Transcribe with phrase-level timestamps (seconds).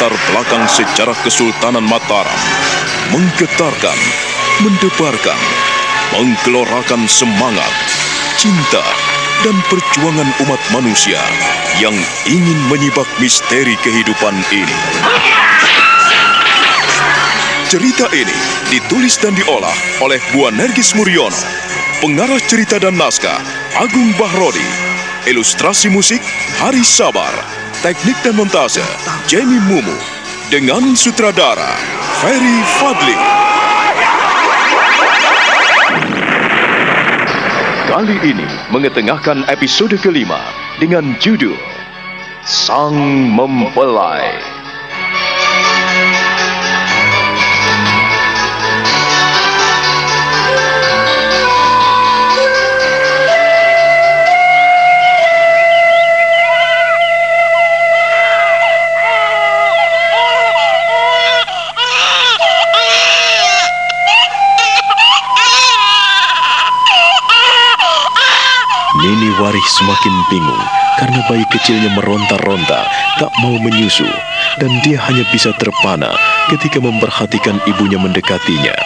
[0.00, 2.40] latar belakang sejarah Kesultanan Mataram,
[3.12, 4.00] menggetarkan,
[4.64, 5.36] mendebarkan,
[6.16, 7.68] menggelorakan semangat,
[8.40, 8.80] cinta,
[9.44, 11.20] dan perjuangan umat manusia
[11.84, 11.92] yang
[12.24, 14.80] ingin menyibak misteri kehidupan ini.
[17.68, 18.40] Cerita ini
[18.72, 21.36] ditulis dan diolah oleh Bu Nergis Muriono,
[22.00, 23.36] pengarah cerita dan naskah
[23.76, 24.64] Agung Bahrodi,
[25.28, 26.24] ilustrasi musik
[26.56, 28.84] Hari Sabar, teknik dan montase
[29.24, 29.96] Jamie Mumu,
[30.52, 31.80] dengan sutradara
[32.20, 33.16] Ferry Fadli.
[37.88, 40.44] Kali ini mengetengahkan episode kelima
[40.76, 41.56] dengan judul
[42.44, 43.00] Sang
[43.32, 44.59] Mempelai.
[69.28, 70.64] Warih semakin bingung
[71.00, 72.84] karena bayi kecilnya meronta-ronta,
[73.16, 74.08] tak mau menyusu,
[74.60, 76.12] dan dia hanya bisa terpana
[76.52, 78.76] ketika memperhatikan ibunya mendekatinya.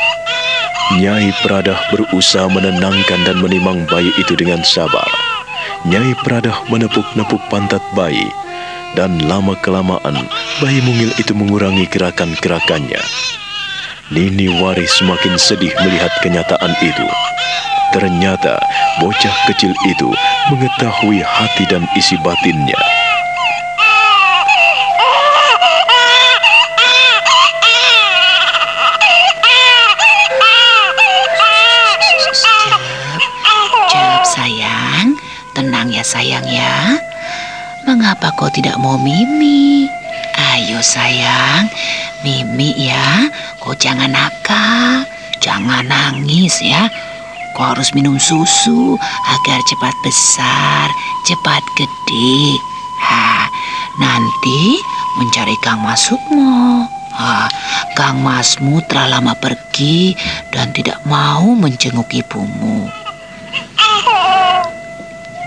[0.95, 5.09] Nyai Pradah berusaha menenangkan dan menimang bayi itu dengan sabar.
[5.91, 8.31] Nyai Pradah menepuk-nepuk pantat bayi,
[8.95, 10.15] dan lama-kelamaan
[10.63, 13.03] bayi mungil itu mengurangi gerakan-gerakannya.
[14.15, 17.09] Nini Warih semakin sedih melihat kenyataan itu.
[17.95, 18.59] Ternyata
[18.99, 20.11] bocah kecil itu
[20.51, 22.83] mengetahui hati dan isi batinnya.
[35.95, 36.99] Ya sayang ya.
[37.87, 39.87] Mengapa kau tidak mau mimi?
[40.35, 41.71] Ayo sayang,
[42.27, 43.31] mimi ya.
[43.63, 45.07] Kau jangan nakal,
[45.39, 46.91] jangan nangis ya.
[47.55, 48.99] Kau harus minum susu
[49.31, 50.91] agar cepat besar,
[51.23, 52.59] cepat gede.
[52.99, 53.47] Ha,
[54.03, 54.83] nanti
[55.23, 56.83] mencari Kang Masukmu.
[57.15, 57.47] Ha,
[57.95, 60.19] Kang Masmu telah lama pergi
[60.51, 62.91] dan tidak mau menjenguk ibumu.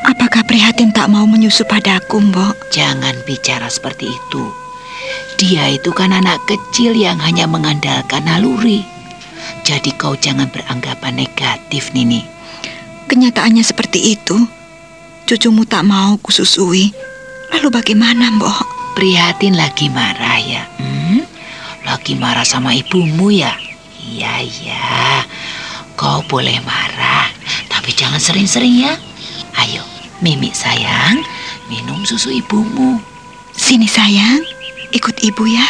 [0.07, 2.71] Apakah prihatin tak mau menyusu padaku, Mbok?
[2.71, 4.43] Jangan bicara seperti itu.
[5.35, 8.96] Dia itu kan anak kecil yang hanya mengandalkan naluri.
[9.67, 12.23] Jadi kau jangan beranggapan negatif, Nini.
[13.11, 14.47] Kenyataannya seperti itu.
[15.27, 16.95] Cucumu tak mau kususui.
[17.51, 18.63] Lalu bagaimana, Mbok?
[18.95, 20.63] Prihatin lagi marah ya?
[20.79, 21.19] Hmm?
[21.83, 23.51] Lagi marah sama ibumu ya?
[24.07, 25.27] Iya, iya.
[25.99, 27.27] Kau boleh marah,
[27.67, 28.95] tapi jangan sering-sering ya.
[29.59, 29.83] Ayo,
[30.23, 31.19] Mimi sayang,
[31.67, 33.03] minum susu ibumu.
[33.51, 34.47] Sini sayang,
[34.95, 35.67] ikut ibu ya.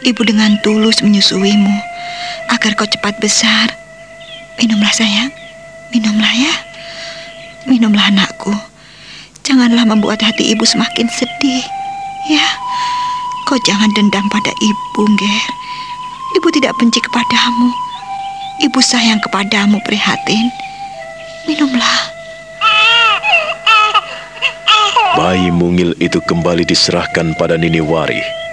[0.00, 1.95] Ibu dengan tulus menyusuimu
[2.50, 3.72] agar kau cepat besar.
[4.56, 5.30] Minumlah sayang,
[5.92, 6.54] minumlah ya.
[7.66, 8.54] Minumlah anakku.
[9.42, 11.62] Janganlah membuat hati ibu semakin sedih.
[12.26, 12.46] Ya,
[13.46, 15.46] kau jangan dendam pada ibu, Ger.
[16.38, 17.70] Ibu tidak benci kepadamu.
[18.66, 20.50] Ibu sayang kepadamu, prihatin.
[21.46, 22.16] Minumlah.
[25.16, 28.45] Bayi mungil itu kembali diserahkan pada Nini Warih.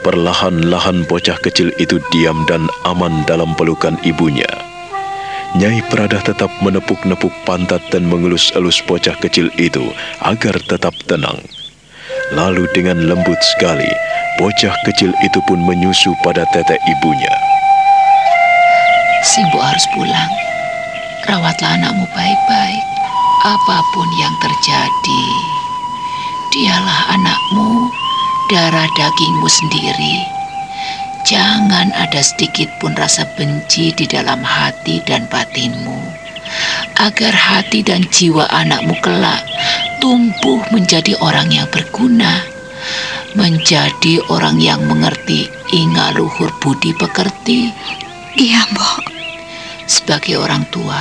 [0.00, 4.48] Perlahan-lahan bocah kecil itu diam dan aman dalam pelukan ibunya.
[5.60, 9.92] Nyai Pradah tetap menepuk-nepuk pantat dan mengelus-elus bocah kecil itu
[10.24, 11.36] agar tetap tenang.
[12.32, 13.90] Lalu dengan lembut sekali,
[14.40, 17.34] bocah kecil itu pun menyusu pada tete ibunya.
[19.20, 20.32] Simbo harus pulang.
[21.28, 22.84] Rawatlah anakmu baik-baik.
[23.44, 25.24] Apa pun yang terjadi,
[26.56, 27.88] dialah anakmu,
[28.50, 30.26] darah dagingmu sendiri.
[31.22, 36.02] Jangan ada sedikit pun rasa benci di dalam hati dan batinmu.
[36.98, 39.46] Agar hati dan jiwa anakmu kelak
[40.02, 42.42] tumbuh menjadi orang yang berguna.
[43.38, 47.70] Menjadi orang yang mengerti ingat luhur budi pekerti.
[48.34, 49.06] Iya, Mbok.
[49.86, 50.98] Sebagai orang tua,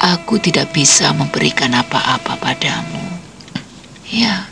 [0.00, 3.04] aku tidak bisa memberikan apa-apa padamu.
[4.08, 4.48] Ya,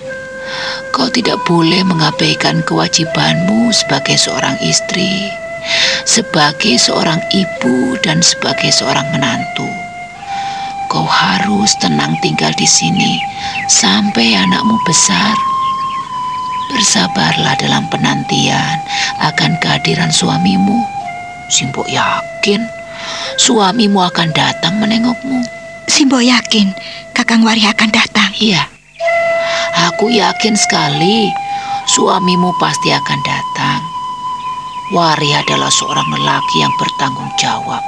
[0.90, 5.30] kau tidak boleh mengabaikan kewajibanmu sebagai seorang istri,
[6.04, 9.68] sebagai seorang ibu, dan sebagai seorang menantu.
[10.90, 13.22] Kau harus tenang tinggal di sini
[13.70, 15.38] sampai anakmu besar.
[16.70, 18.78] Bersabarlah dalam penantian
[19.22, 20.82] akan kehadiran suamimu.
[21.50, 22.62] Simbo yakin
[23.38, 25.42] suamimu akan datang menengokmu.
[25.90, 26.70] Simbo yakin
[27.10, 28.30] Kakang Wari akan datang.
[28.38, 28.69] Iya,
[29.76, 31.30] aku yakin sekali
[31.90, 33.80] suamimu pasti akan datang.
[34.90, 37.82] Wari adalah seorang lelaki yang bertanggung jawab.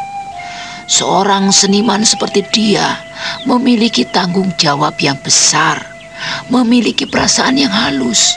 [0.87, 2.99] Seorang seniman seperti dia
[3.47, 5.83] memiliki tanggung jawab yang besar,
[6.51, 8.35] memiliki perasaan yang halus,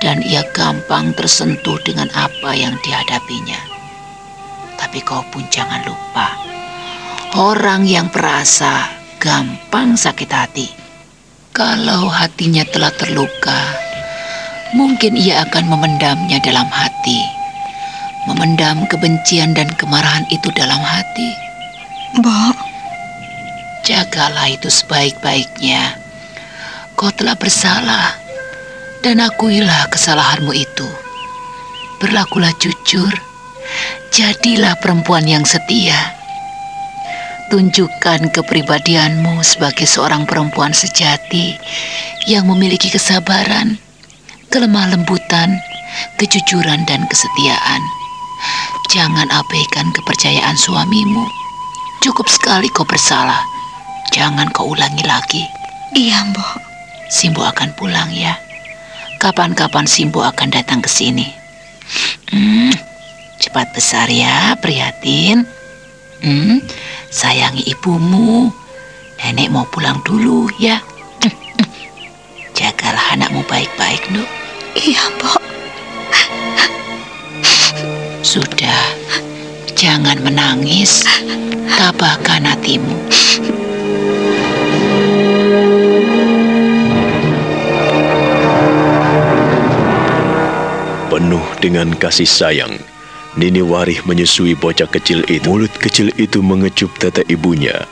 [0.00, 3.60] dan ia gampang tersentuh dengan apa yang dihadapinya.
[4.80, 6.28] Tapi kau pun jangan lupa,
[7.40, 8.88] orang yang perasa
[9.20, 10.83] gampang sakit hati.
[11.54, 13.62] Kalau hatinya telah terluka,
[14.74, 17.22] mungkin ia akan memendamnya dalam hati.
[18.26, 21.30] Memendam kebencian dan kemarahan itu dalam hati.
[22.18, 22.58] Mbok,
[23.86, 25.94] Jagalah itu sebaik-baiknya.
[26.98, 28.18] Kau telah bersalah
[29.06, 30.90] dan akuilah kesalahanmu itu.
[32.02, 33.14] Berlakulah jujur.
[34.10, 36.18] Jadilah perempuan yang setia.
[37.52, 41.52] Tunjukkan kepribadianmu sebagai seorang perempuan sejati
[42.24, 43.76] yang memiliki kesabaran,
[44.48, 45.60] kelemah lembutan,
[46.16, 47.82] kejujuran dan kesetiaan.
[48.88, 51.26] Jangan abaikan kepercayaan suamimu.
[52.00, 53.44] Cukup sekali kau bersalah.
[54.16, 55.44] Jangan kau ulangi lagi.
[55.92, 56.64] iya Mbok.
[57.12, 58.40] Simbo akan pulang ya.
[59.20, 61.28] Kapan-kapan Simbo akan datang ke sini.
[62.32, 62.72] Hmm,
[63.36, 65.44] cepat besar ya, prihatin.
[66.24, 66.64] Hmm,
[67.14, 68.50] sayangi ibumu.
[69.22, 70.82] Nenek mau pulang dulu ya.
[72.58, 74.26] Jagalah anakmu baik-baik, Nuk.
[74.74, 75.42] Iya Mbok.
[78.26, 78.82] Sudah,
[79.78, 81.06] jangan menangis.
[81.74, 82.98] Tabahkan hatimu.
[91.10, 92.74] Penuh dengan kasih sayang,
[93.34, 95.50] Nini Warih menyusui bocah kecil itu.
[95.50, 97.82] Mulut kecil itu mengecup tete ibunya.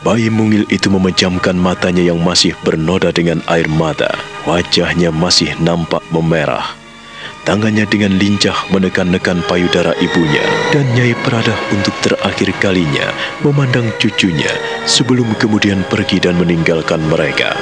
[0.00, 4.08] Bayi mungil itu memejamkan matanya yang masih bernoda dengan air mata.
[4.48, 6.72] Wajahnya masih nampak memerah.
[7.44, 10.44] Tangannya dengan lincah menekan-nekan payudara ibunya.
[10.72, 13.12] Dan Nyai Prada untuk terakhir kalinya
[13.44, 14.48] memandang cucunya
[14.88, 17.52] sebelum kemudian pergi dan meninggalkan mereka.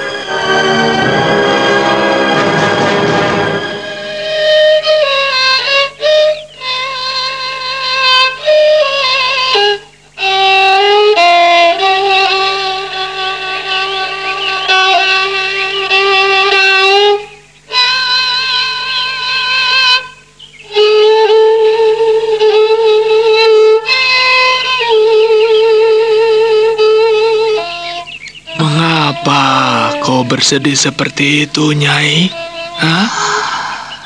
[30.39, 32.31] Bersedih seperti itu, Nyai?
[32.79, 33.11] Hah?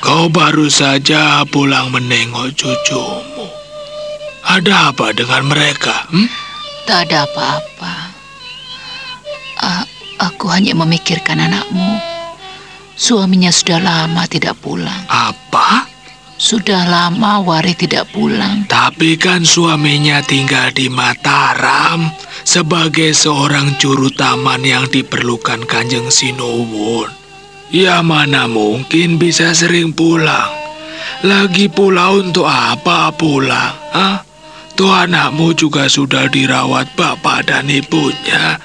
[0.01, 3.53] Kau baru saja pulang menengok cucumu.
[4.49, 6.09] Ada apa dengan mereka?
[6.09, 6.25] Hmm?
[6.89, 7.95] Tak ada apa-apa.
[10.25, 12.01] Aku hanya memikirkan anakmu.
[12.97, 15.05] Suaminya sudah lama tidak pulang.
[15.13, 15.85] Apa?
[16.41, 18.67] Sudah lama Wari tidak pulang.
[18.67, 22.09] Tapi kan suaminya tinggal di Mataram
[22.43, 27.11] sebagai seorang juru taman yang diperlukan Kanjeng Sinuwun.
[27.73, 30.53] Ya mana mungkin bisa sering pulang.
[31.25, 33.75] Lagi pula untuk apa pulang?
[33.95, 34.27] Hah?
[34.77, 38.61] Tuh anakmu juga sudah dirawat bapak dan ibunya.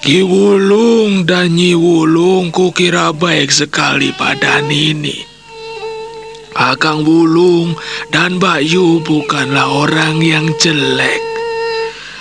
[0.00, 5.20] Ki Wulung dan Nyi Wulung kukira baik sekali pada Nini.
[6.56, 7.76] Akang Wulung
[8.08, 11.29] dan Mbak Yu bukanlah orang yang jelek.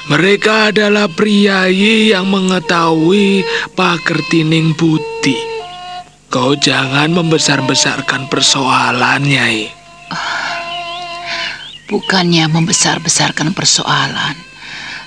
[0.10, 3.46] Mereka adalah priayi yang mengetahui
[3.78, 5.38] pakertining budi.
[6.34, 9.70] Kau jangan membesar-besarkan persoalan, Nyai.
[11.86, 14.34] Bukannya membesar-besarkan persoalan.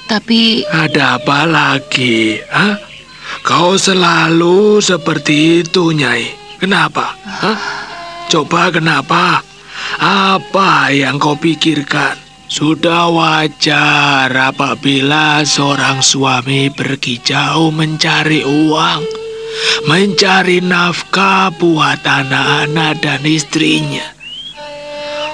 [0.06, 2.38] Tapi Ada apa lagi?
[2.46, 2.78] Hah?
[3.42, 6.30] Kau selalu seperti itu, Nyai.
[6.62, 7.18] Kenapa?
[7.26, 7.58] Hah?
[8.30, 9.42] Coba kenapa?
[9.98, 12.21] Apa yang kau pikirkan?
[12.52, 19.00] Sudah wajar apabila seorang suami pergi jauh mencari uang,
[19.88, 24.04] mencari nafkah buat anak-anak dan istrinya.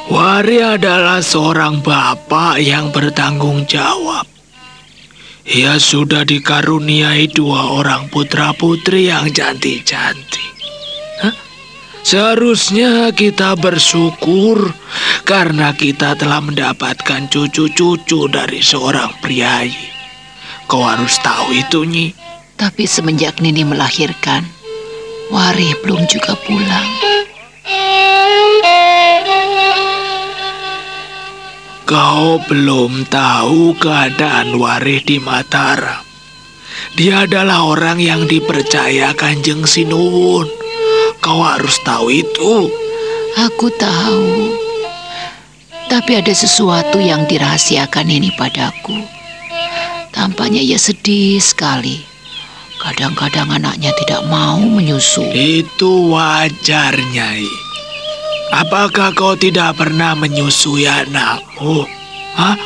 [0.07, 4.23] Wari adalah seorang bapak yang bertanggung jawab.
[5.43, 10.58] Ia sudah dikaruniai dua orang putra-putri yang cantik-cantik.
[12.09, 14.73] Seharusnya kita bersyukur
[15.29, 19.93] karena kita telah mendapatkan cucu-cucu dari seorang priayi.
[20.65, 22.17] Kau harus tahu itu, Nyi.
[22.57, 24.41] tapi semenjak Nini melahirkan,
[25.29, 26.88] Wari belum juga pulang.
[31.85, 36.00] Kau belum tahu keadaan Warih di Mataram.
[36.97, 40.68] Dia adalah orang yang dipercaya Kanjeng Sinuwun.
[41.21, 42.71] Kau harus tahu itu?
[43.39, 44.55] Aku tahu.
[45.89, 48.99] Tapi ada sesuatu yang dirahasiakan ini padaku.
[50.13, 52.05] Tampaknya ia sedih sekali.
[52.79, 55.25] Kadang-kadang anaknya tidak mau menyusu.
[55.35, 57.49] Itu wajar, Nyai.
[58.55, 61.85] Apakah kau tidak pernah menyusui anakmu?
[62.39, 62.57] Hah?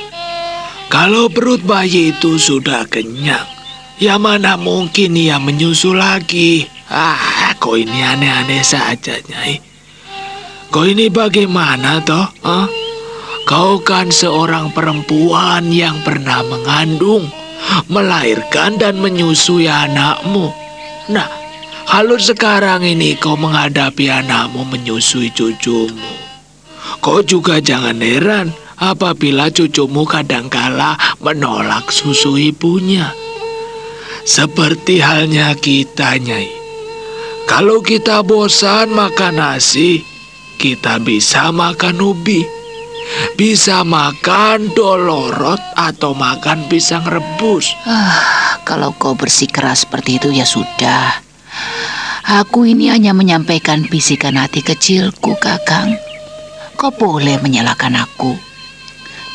[0.93, 3.49] Kalau perut bayi itu sudah kenyang,
[3.97, 6.69] ya mana mungkin ia menyusu lagi?
[6.93, 7.32] Ah,
[7.63, 9.63] kau ini aneh-aneh saja, Nyai.
[10.75, 12.27] Kau ini bagaimana toh?
[12.43, 12.67] Hah?
[13.47, 17.31] Kau kan seorang perempuan yang pernah mengandung,
[17.87, 20.51] melahirkan dan menyusui anakmu.
[21.15, 21.31] Nah,
[21.87, 26.15] kalau sekarang ini kau menghadapi anakmu menyusui cucumu,
[26.99, 28.51] kau juga jangan heran
[28.83, 33.15] apabila cucumu kadangkala menolak susu ibunya.
[34.23, 36.62] Seperti halnya kita, Nyai.
[37.53, 40.01] Kalau kita bosan makan nasi,
[40.57, 42.41] kita bisa makan ubi.
[43.37, 47.77] Bisa makan dolorot atau makan pisang rebus.
[47.85, 51.21] Ah, kalau kau bersikeras seperti itu ya sudah.
[52.41, 55.93] Aku ini hanya menyampaikan bisikan hati kecilku, Kakang.
[56.81, 58.33] Kau boleh menyalahkan aku.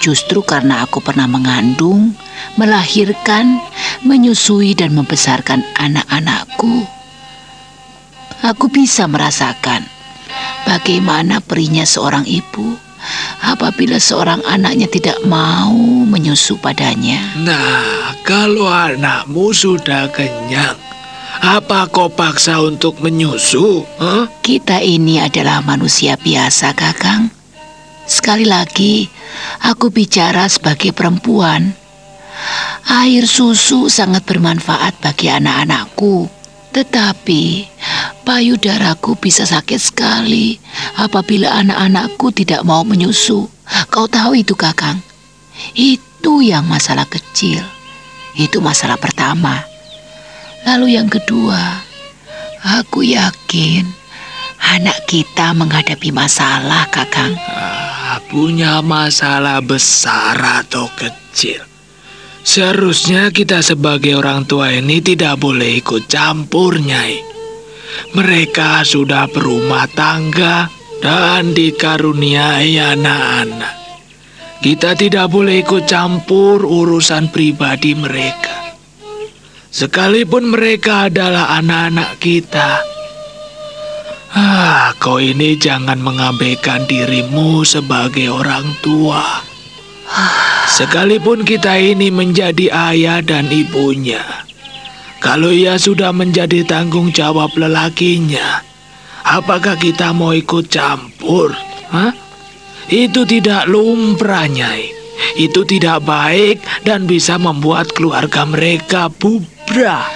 [0.02, 2.18] Justru karena aku pernah mengandung,
[2.58, 3.62] melahirkan,
[4.02, 6.97] menyusui dan membesarkan anak-anakku.
[8.48, 9.84] Aku bisa merasakan
[10.64, 12.80] bagaimana perihnya seorang ibu
[13.44, 15.76] apabila seorang anaknya tidak mau
[16.08, 17.20] menyusu padanya.
[17.44, 20.80] Nah, kalau anakmu sudah kenyang,
[21.44, 23.84] apa kau paksa untuk menyusu?
[24.00, 24.32] Huh?
[24.40, 27.28] Kita ini adalah manusia biasa, Kakang.
[28.08, 29.12] Sekali lagi,
[29.68, 31.76] aku bicara sebagai perempuan.
[32.88, 36.37] Air susu sangat bermanfaat bagi anak-anakku.
[36.74, 37.66] Tetapi
[38.28, 40.60] payudaraku bisa sakit sekali
[41.00, 43.48] apabila anak-anakku tidak mau menyusu.
[43.92, 45.00] Kau tahu itu, Kakang?
[45.74, 47.64] Itu yang masalah kecil.
[48.38, 49.64] Itu masalah pertama.
[50.68, 51.82] Lalu yang kedua,
[52.62, 53.88] aku yakin
[54.60, 57.34] anak kita menghadapi masalah, Kakang.
[57.40, 61.77] Ah, punya masalah besar atau kecil.
[62.48, 67.20] Seharusnya kita sebagai orang tua ini tidak boleh ikut campur, Nyai.
[68.16, 70.72] Mereka sudah berumah tangga
[71.04, 73.76] dan dikaruniai anak-anak.
[74.64, 78.80] Kita tidak boleh ikut campur urusan pribadi mereka.
[79.68, 82.80] Sekalipun mereka adalah anak-anak kita.
[84.32, 89.47] Ah, kau ini jangan mengabaikan dirimu sebagai orang tua.
[90.68, 94.24] Sekalipun kita ini menjadi ayah dan ibunya,
[95.18, 98.62] kalau ia sudah menjadi tanggung jawab lelakinya,
[99.26, 101.52] apakah kita mau ikut campur?
[101.90, 102.14] Hah?
[102.88, 104.96] Itu tidak lumrah, Nyai.
[105.36, 110.08] Itu tidak baik dan bisa membuat keluarga mereka bubrah.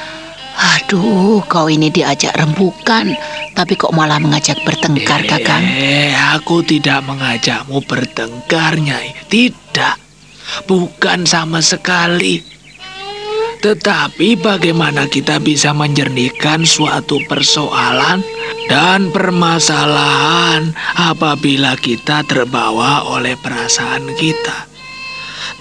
[0.78, 3.12] Aduh, kau ini diajak rembukan,
[3.52, 5.64] tapi kok malah mengajak bertengkar, Kakang?
[5.64, 9.14] Eh, aku tidak mengajakmu bertengkar, Nyai.
[9.28, 9.96] Tidak.
[10.68, 12.42] Bukan sama sekali.
[13.62, 18.26] Tetapi bagaimana kita bisa menjernihkan suatu persoalan
[18.66, 24.66] dan permasalahan apabila kita terbawa oleh perasaan kita?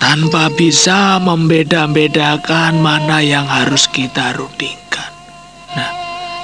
[0.00, 5.19] Tanpa bisa membeda-bedakan mana yang harus kita rundingkan.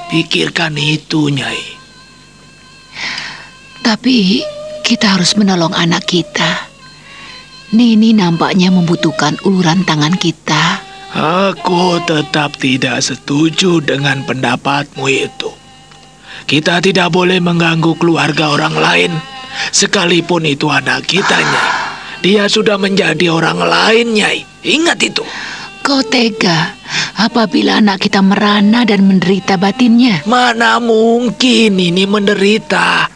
[0.06, 1.62] Pikirkan itu, Nyai.
[3.82, 4.46] Tapi
[4.86, 6.70] kita harus menolong anak kita.
[7.74, 10.78] Nini nampaknya membutuhkan uluran tangan kita.
[11.10, 15.50] Aku tetap tidak setuju dengan pendapatmu itu.
[16.46, 19.12] Kita tidak boleh mengganggu keluarga orang lain,
[19.74, 21.74] sekalipun itu anak kita, Nyai.
[22.22, 24.46] Dia sudah menjadi orang lain, Nyai.
[24.62, 25.26] Ingat itu.
[25.86, 26.74] Kau tega
[27.14, 30.26] apabila anak kita merana dan menderita batinnya.
[30.26, 33.06] Mana mungkin ini menderita.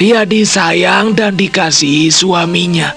[0.00, 2.96] Ia disayang dan dikasihi suaminya.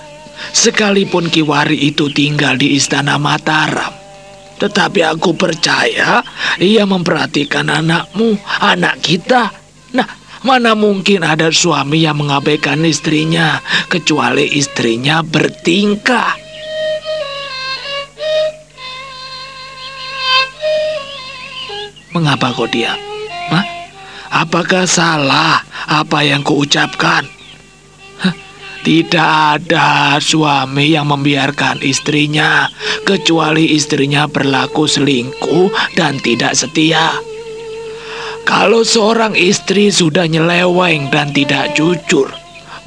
[0.55, 3.91] Sekalipun Kiwari itu tinggal di istana Mataram.
[4.63, 6.23] Tetapi aku percaya
[6.63, 9.51] ia memperhatikan anakmu, anak kita.
[9.91, 10.07] Nah,
[10.47, 13.59] mana mungkin ada suami yang mengabaikan istrinya,
[13.91, 16.46] kecuali istrinya bertingkah.
[22.17, 22.97] Mengapa kau diam?
[23.53, 23.61] Hah?
[24.41, 27.29] Apakah salah apa yang kuucapkan?
[28.81, 29.31] Tidak
[29.61, 32.65] ada suami yang membiarkan istrinya
[33.05, 37.13] kecuali istrinya berlaku selingkuh dan tidak setia.
[38.49, 42.33] Kalau seorang istri sudah nyeleweng dan tidak jujur,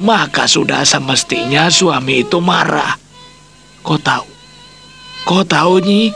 [0.03, 2.99] maka sudah semestinya suami itu marah.
[3.79, 4.27] Kau tahu?
[5.23, 6.11] Kau tahu, Nyi?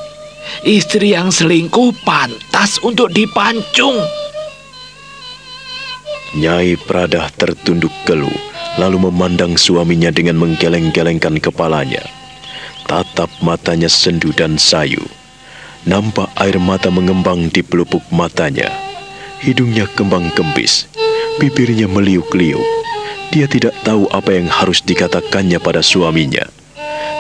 [0.66, 3.98] Istri yang selingkuh pantas untuk dipancung.
[6.36, 8.36] Nyai Pradah tertunduk keluh,
[8.76, 12.04] lalu memandang suaminya dengan menggeleng-gelengkan kepalanya.
[12.86, 15.02] Tatap matanya sendu dan sayu.
[15.86, 18.74] Nampak air mata mengembang di pelupuk matanya.
[19.40, 20.90] Hidungnya kembang kempis,
[21.38, 22.66] bibirnya meliuk-liuk.
[23.30, 26.46] Dia tidak tahu apa yang harus dikatakannya pada suaminya,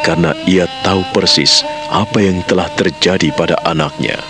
[0.05, 4.21] karena ia tahu persis apa yang telah terjadi pada anaknya.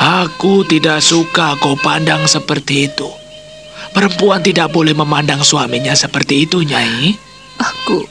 [0.00, 3.06] Aku tidak suka kau pandang seperti itu.
[3.94, 7.14] Perempuan tidak boleh memandang suaminya seperti itu, Nyai.
[7.62, 8.02] Aku,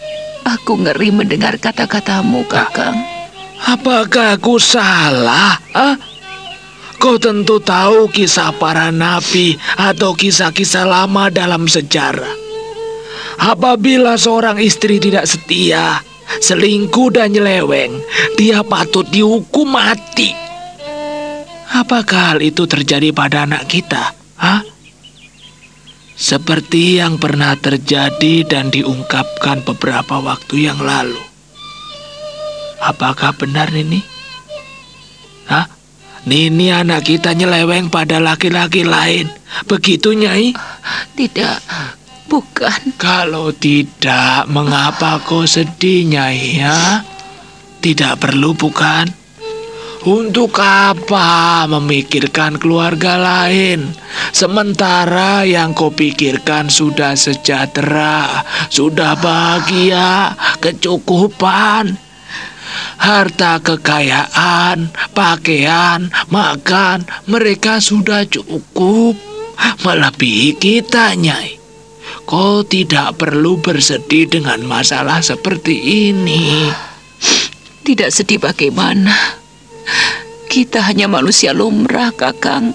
[0.47, 2.95] aku ngeri mendengar kata-katamu, Kakang.
[3.67, 5.59] Apakah aku salah?
[5.75, 5.99] Ah?
[6.95, 12.42] Kau tentu tahu kisah para nabi atau kisah-kisah lama dalam sejarah.
[13.39, 16.01] Apabila seorang istri tidak setia,
[16.41, 18.01] selingkuh dan nyeleweng,
[18.37, 20.33] dia patut dihukum mati.
[21.73, 24.13] Apakah hal itu terjadi pada anak kita?
[24.37, 24.61] Hah?
[26.13, 31.17] Seperti yang pernah terjadi dan diungkapkan beberapa waktu yang lalu.
[32.77, 34.05] Apakah benar Nini?
[35.49, 35.65] Hah?
[36.23, 39.27] Nini anak kita nyeleweng pada laki-laki lain.
[39.67, 40.55] Begitu Nyai?
[41.19, 41.57] Tidak,
[42.27, 42.95] bukan.
[42.99, 47.03] Kalau tidak, mengapa kau sedih Nyai ya?
[47.83, 49.23] Tidak perlu bukan?
[50.03, 53.87] Untuk apa memikirkan keluarga lain?
[54.35, 61.95] Sementara yang kau pikirkan sudah sejahtera, sudah bahagia, kecukupan.
[62.99, 69.15] Harta kekayaan, pakaian, makan, mereka sudah cukup.
[69.87, 71.62] Melebihi kita, Nyai.
[72.33, 76.65] Kau tidak perlu bersedih dengan masalah seperti ini.
[77.85, 79.13] Tidak sedih bagaimana?
[80.49, 82.73] Kita hanya manusia lumrah, Kakang.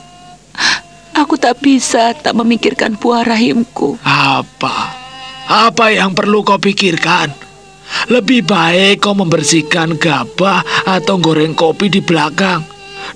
[1.10, 3.98] Aku tak bisa tak memikirkan buah rahimku.
[4.06, 4.94] Apa?
[5.50, 7.34] Apa yang perlu kau pikirkan?
[8.14, 12.62] Lebih baik kau membersihkan gabah atau goreng kopi di belakang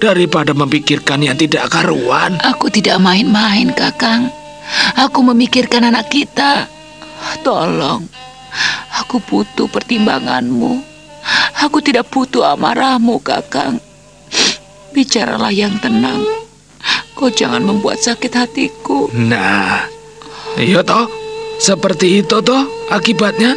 [0.03, 2.35] daripada memikirkan yang tidak karuan.
[2.43, 4.42] Aku tidak main-main, Kakang.
[4.99, 6.69] Aku memikirkan anak kita.
[7.47, 8.07] Tolong,
[8.99, 10.83] aku butuh pertimbanganmu.
[11.63, 13.79] Aku tidak butuh amarahmu, Kakang.
[14.91, 16.21] Bicaralah yang tenang.
[17.15, 19.07] Kau jangan membuat sakit hatiku.
[19.15, 19.87] Nah,
[20.59, 21.07] iya toh.
[21.63, 23.55] Seperti itu toh akibatnya.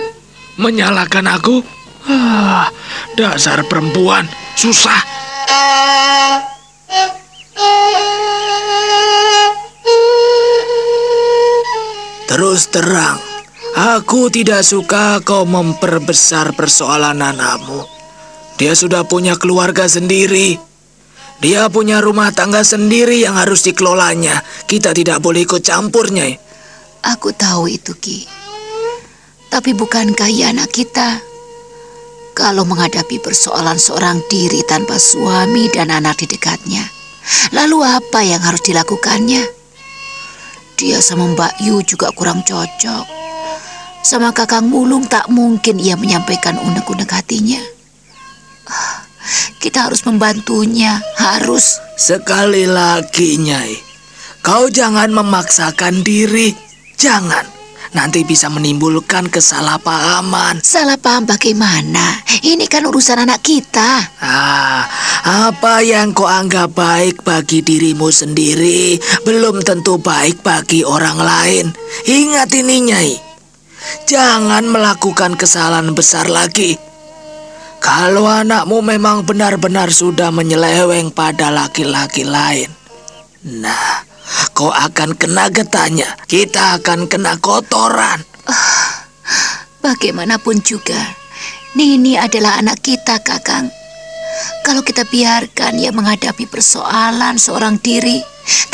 [0.62, 1.66] Menyalahkan aku.
[2.06, 2.70] Ah,
[3.18, 4.30] dasar perempuan.
[4.54, 5.02] Susah.
[12.36, 13.16] Terus terang,
[13.80, 17.88] aku tidak suka kau memperbesar persoalan anakmu.
[18.60, 20.60] Dia sudah punya keluarga sendiri.
[21.40, 24.44] Dia punya rumah tangga sendiri yang harus dikelolanya.
[24.68, 26.36] Kita tidak boleh ikut campurnya.
[27.08, 28.28] Aku tahu itu, Ki.
[29.48, 31.24] Tapi bukankah ia anak kita?
[32.36, 36.84] Kalau menghadapi persoalan seorang diri tanpa suami dan anak di dekatnya,
[37.56, 39.65] lalu apa yang harus dilakukannya?
[40.76, 43.08] Dia sama Mbak Yu juga kurang cocok.
[44.04, 47.64] Sama Kakang Mulung tak mungkin ia menyampaikan unek-unek hatinya.
[49.64, 51.80] Kita harus membantunya, harus.
[51.96, 53.74] Sekali lagi, Nyai.
[54.44, 56.54] Kau jangan memaksakan diri.
[57.00, 57.55] Jangan.
[57.94, 60.64] Nanti bisa menimbulkan kesalahpahaman.
[60.66, 62.26] Salah paham bagaimana?
[62.42, 64.18] Ini kan urusan anak kita.
[64.24, 64.90] Ah,
[65.46, 71.66] apa yang kau anggap baik bagi dirimu sendiri belum tentu baik bagi orang lain.
[72.10, 73.14] Ingat ini, Nyai.
[74.10, 76.78] Jangan melakukan kesalahan besar lagi.
[77.86, 82.74] Kalau anakmu memang benar-benar sudah menyeleweng pada laki-laki lain,
[83.46, 83.95] nah,
[84.56, 86.08] kau akan kena getahnya.
[86.28, 88.24] Kita akan kena kotoran.
[89.84, 90.98] Bagaimanapun juga,
[91.78, 93.70] Nini adalah anak kita, Kakang.
[94.66, 98.20] Kalau kita biarkan ia menghadapi persoalan seorang diri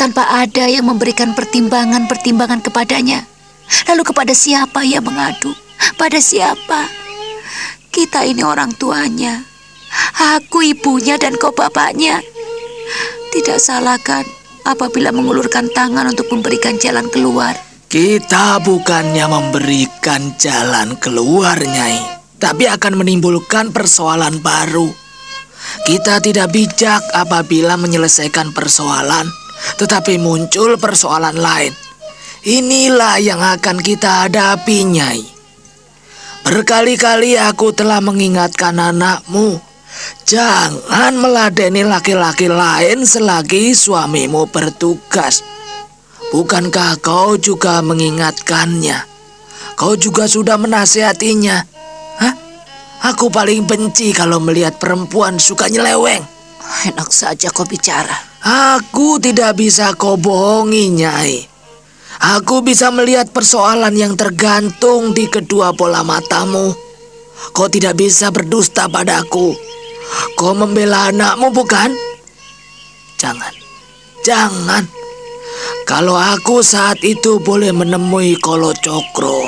[0.00, 3.28] tanpa ada yang memberikan pertimbangan-pertimbangan kepadanya,
[3.86, 5.52] lalu kepada siapa ia mengadu?
[6.00, 6.88] Pada siapa?
[7.92, 9.44] Kita ini orang tuanya.
[10.40, 12.24] Aku ibunya dan kau bapaknya.
[13.32, 14.24] Tidak salah kan
[14.66, 17.54] apabila mengulurkan tangan untuk memberikan jalan keluar.
[17.92, 22.00] Kita bukannya memberikan jalan keluar, Nyai.
[22.40, 24.88] Tapi akan menimbulkan persoalan baru.
[25.86, 29.30] kita tidak bijak apabila menyelesaikan persoalan,
[29.78, 31.72] tetapi muncul persoalan lain.
[32.42, 35.22] Inilah yang akan kita hadapi, Nyai.
[36.42, 39.62] Berkali-kali aku telah mengingatkan anakmu,
[40.24, 45.44] jangan meladeni laki-laki lain selagi suamimu bertugas.
[46.32, 49.04] Bukankah kau juga mengingatkannya?
[49.76, 51.56] Kau juga sudah menasihatinya.
[52.20, 52.34] Hah?
[53.12, 56.24] Aku paling benci kalau melihat perempuan suka nyeleweng.
[56.88, 58.16] Enak saja kau bicara.
[58.78, 61.52] Aku tidak bisa kau bohongi, Nyai.
[62.22, 66.70] Aku bisa melihat persoalan yang tergantung di kedua bola matamu.
[67.50, 69.52] Kau tidak bisa berdusta padaku.
[70.36, 71.92] Kau membela anakmu, bukan?
[73.20, 73.54] Jangan,
[74.26, 74.84] jangan.
[75.86, 79.46] Kalau aku saat itu boleh menemui Kolo Cokro,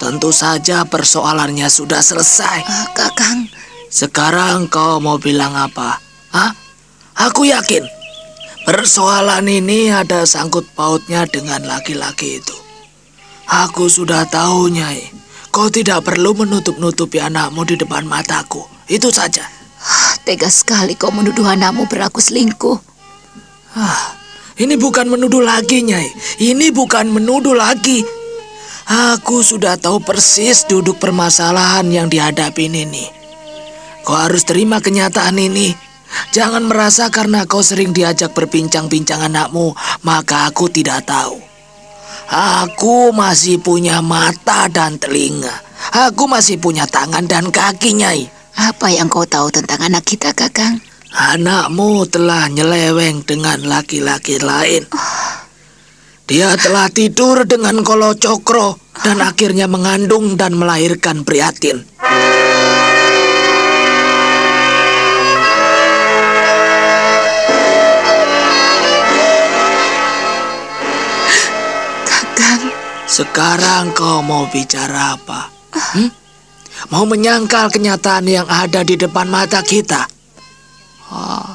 [0.00, 2.64] tentu saja persoalannya sudah selesai.
[2.64, 3.48] Uh, kakang.
[3.88, 6.02] Sekarang kau mau bilang apa?
[6.34, 6.52] Hah?
[7.14, 7.86] Aku yakin
[8.66, 12.56] persoalan ini ada sangkut pautnya dengan laki-laki itu.
[13.46, 15.14] Aku sudah tahu, Nyai.
[15.54, 18.66] Kau tidak perlu menutup-nutupi anakmu di depan mataku.
[18.90, 19.46] Itu saja.
[20.24, 22.80] Tega sekali kau menuduh anakmu berlaku selingkuh.
[23.76, 24.16] Ah,
[24.56, 26.08] ini bukan menuduh lagi, Nyai.
[26.40, 28.00] Ini bukan menuduh lagi.
[28.88, 33.04] Aku sudah tahu persis duduk permasalahan yang dihadapi ini.
[34.04, 35.76] Kau harus terima kenyataan ini.
[36.32, 41.40] Jangan merasa karena kau sering diajak berbincang-bincang anakmu, maka aku tidak tahu.
[42.64, 45.52] Aku masih punya mata dan telinga.
[46.08, 48.43] Aku masih punya tangan dan kaki, Nyai.
[48.54, 50.78] Apa yang kau tahu tentang anak kita, Kakang?
[51.10, 54.86] Anakmu telah nyeleweng dengan laki-laki lain.
[56.24, 61.82] Dia telah tidur dengan Kolo Cokro dan akhirnya mengandung dan melahirkan Priatin.
[72.06, 72.62] Kakang,
[73.10, 75.50] Sekarang kau mau bicara apa?
[75.74, 76.23] Hmm?
[76.92, 80.04] Mau menyangkal kenyataan yang ada di depan mata kita?
[81.08, 81.48] Oh,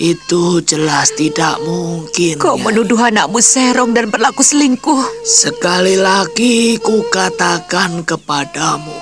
[0.00, 2.40] itu jelas tidak mungkin.
[2.40, 2.64] kau Nyai.
[2.72, 5.04] menuduh anakmu serong dan berlaku selingkuh.
[5.20, 8.96] Sekali lagi ku katakan kepadamu,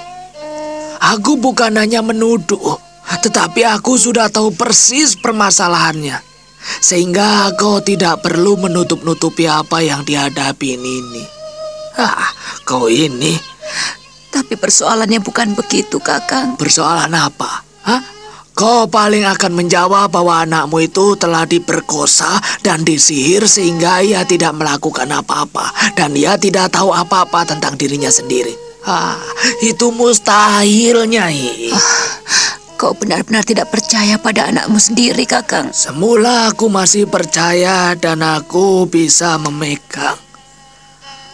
[0.99, 2.79] aku bukan hanya menuduh,
[3.23, 6.19] tetapi aku sudah tahu persis permasalahannya.
[6.63, 11.25] Sehingga kau tidak perlu menutup-nutupi apa yang dihadapi ini.
[11.99, 12.31] Hah,
[12.63, 13.35] kau ini
[14.33, 16.57] Tapi persoalannya bukan begitu, Kakang.
[16.57, 17.63] persoalan apa?
[17.85, 18.03] Hah?
[18.53, 25.09] Kau paling akan menjawab bahwa anakmu itu telah diperkosa dan disihir sehingga ia tidak melakukan
[25.09, 28.53] apa-apa dan ia tidak tahu apa-apa tentang dirinya sendiri.
[28.85, 29.17] Ah,
[29.65, 31.73] itu mustahil, Nyai.
[32.77, 35.73] Kau benar-benar tidak percaya pada anakmu sendiri, Kakang.
[35.73, 40.19] Semula aku masih percaya dan aku bisa memegang.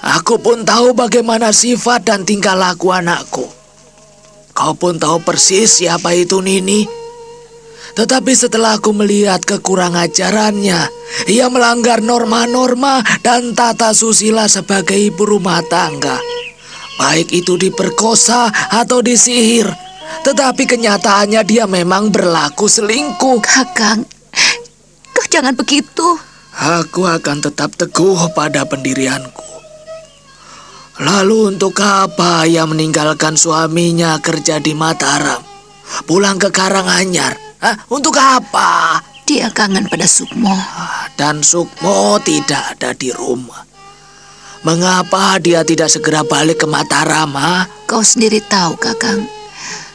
[0.09, 3.45] Aku pun tahu bagaimana sifat dan tingkah laku anakku.
[4.57, 6.89] Kau pun tahu persis siapa itu Nini.
[7.93, 10.89] Tetapi setelah aku melihat kekurang ajarannya,
[11.29, 16.17] ia melanggar norma-norma dan tata susila sebagai ibu rumah tangga.
[16.97, 19.69] Baik itu diperkosa atau disihir,
[20.25, 23.39] tetapi kenyataannya dia memang berlaku selingkuh.
[23.45, 24.07] Kakang,
[25.13, 26.07] kau jangan begitu.
[26.59, 29.58] Aku akan tetap teguh pada pendirianku.
[30.99, 35.39] Lalu untuk apa ia meninggalkan suaminya kerja di Mataram?
[36.11, 37.39] Pulang ke Karanganyar?
[37.63, 37.87] Hah?
[37.87, 38.99] Untuk apa?
[39.23, 40.51] Dia kangen pada Sukmo.
[40.51, 43.63] Ah, Dan Sukmo tidak ada di rumah.
[44.67, 47.31] Mengapa dia tidak segera balik ke Mataram?
[47.39, 47.71] ha?
[47.87, 49.23] Kau sendiri tahu, Kakang.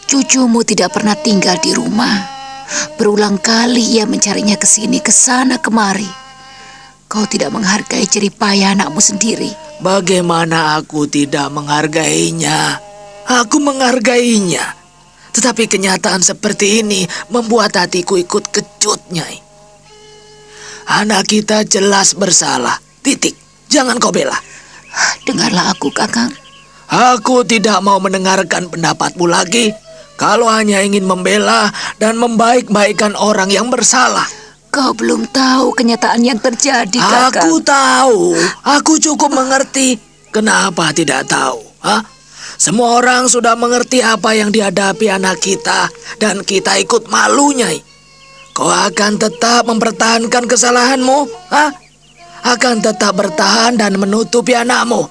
[0.08, 2.32] Cucumu tidak pernah tinggal di rumah.
[2.96, 6.08] Berulang kali ia mencarinya ke sini, ke sana, kemari.
[7.12, 9.52] Kau tidak menghargai jerih payah anakmu sendiri.
[9.84, 12.80] Bagaimana aku tidak menghargainya?
[13.28, 14.80] Aku menghargainya.
[15.36, 19.44] Tetapi kenyataan seperti ini membuat hatiku ikut kecut, Nyai.
[20.88, 22.80] Anak kita jelas bersalah.
[23.04, 23.36] Titik.
[23.68, 24.40] Jangan kau bela.
[25.28, 26.32] Dengarlah aku, Kakang.
[26.88, 29.76] Aku tidak mau mendengarkan pendapatmu lagi.
[30.16, 34.32] Kalau hanya ingin membela dan membaik-baikan orang yang bersalah.
[34.74, 37.46] Kau belum tahu kenyataan yang terjadi, Kakang.
[37.46, 38.34] Aku tahu,
[38.66, 40.02] aku cukup mengerti.
[40.34, 41.62] Kenapa tidak tahu?
[41.86, 42.02] Hah?
[42.58, 47.86] Semua orang sudah mengerti apa yang dihadapi anak kita dan kita ikut malu, Nyai.
[48.58, 51.30] Kau akan tetap mempertahankan kesalahanmu?
[51.54, 51.70] Hah?
[52.42, 55.06] Akan tetap bertahan dan menutupi anakmu.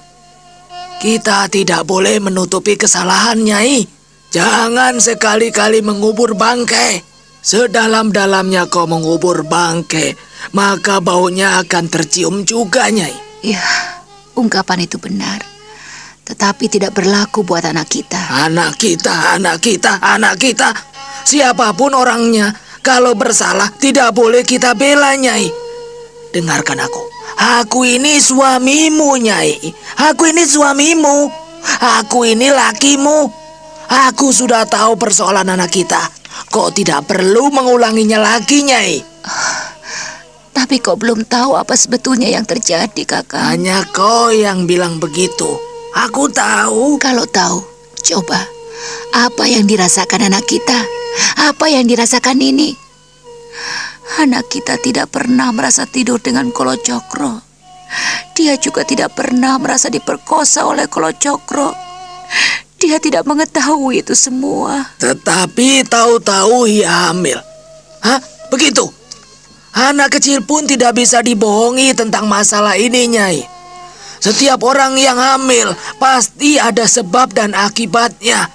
[0.99, 3.87] Kita tidak boleh menutupi kesalahan, Nyai.
[4.27, 7.12] Jangan sekali-kali mengubur bangkai.
[7.43, 10.15] Sedalam-dalamnya kau mengubur bangke,
[10.55, 13.11] maka baunya akan tercium juga, Nyai.
[13.43, 13.59] Ya,
[14.39, 15.43] ungkapan itu benar.
[16.23, 18.47] Tetapi tidak berlaku buat anak kita.
[18.47, 20.71] Anak kita, anak kita, anak kita.
[21.27, 25.51] Siapa pun orangnya, kalau bersalah tidak boleh kita bela, Nyai.
[26.31, 27.03] Dengarkan aku.
[27.59, 29.59] Aku ini suamimu, Nyai.
[29.99, 31.27] Aku ini suamimu.
[31.99, 33.27] Aku ini lakimu.
[34.07, 36.22] Aku sudah tahu persoalan anak kita.
[36.53, 39.01] Kok tidak perlu mengulanginya lagi, Nyai?
[40.53, 43.41] Tapi kau belum tahu apa sebetulnya yang terjadi, kakak.
[43.41, 45.49] Hanya kau yang bilang begitu.
[45.97, 47.01] Aku tahu.
[47.01, 47.57] Kalau tahu,
[48.05, 48.37] coba.
[49.17, 50.77] Apa yang dirasakan anak kita?
[51.49, 52.77] Apa yang dirasakan ini?
[54.21, 57.41] Anak kita tidak pernah merasa tidur dengan Kolo Cokro.
[58.37, 61.73] Dia juga tidak pernah merasa diperkosa oleh Kolo Cokro.
[62.83, 64.83] Dia tidak mengetahui itu semua.
[64.99, 67.39] Tetapi tahu-tahu ia hamil.
[68.03, 68.19] Hah?
[68.51, 68.83] Begitu?
[69.71, 73.39] Anak kecil pun tidak bisa dibohongi tentang masalah ini, Nyai.
[74.19, 78.51] Setiap orang yang hamil pasti ada sebab dan akibatnya.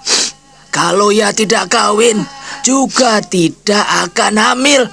[0.69, 2.21] Kalau ia tidak kawin,
[2.61, 4.85] juga tidak akan hamil.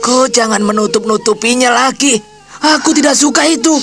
[0.00, 2.16] Kau jangan menutup-nutupinya lagi.
[2.80, 3.76] Aku tidak suka itu.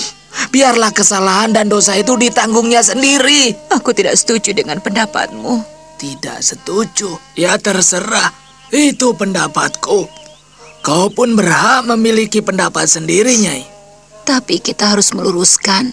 [0.50, 3.54] Biarlah kesalahan dan dosa itu ditanggungnya sendiri.
[3.74, 5.62] Aku tidak setuju dengan pendapatmu.
[5.98, 7.18] Tidak setuju?
[7.34, 8.32] Ya terserah.
[8.70, 10.06] Itu pendapatku.
[10.80, 13.62] Kau pun berhak memiliki pendapat sendiri, Nyai.
[14.24, 15.92] Tapi kita harus meluruskan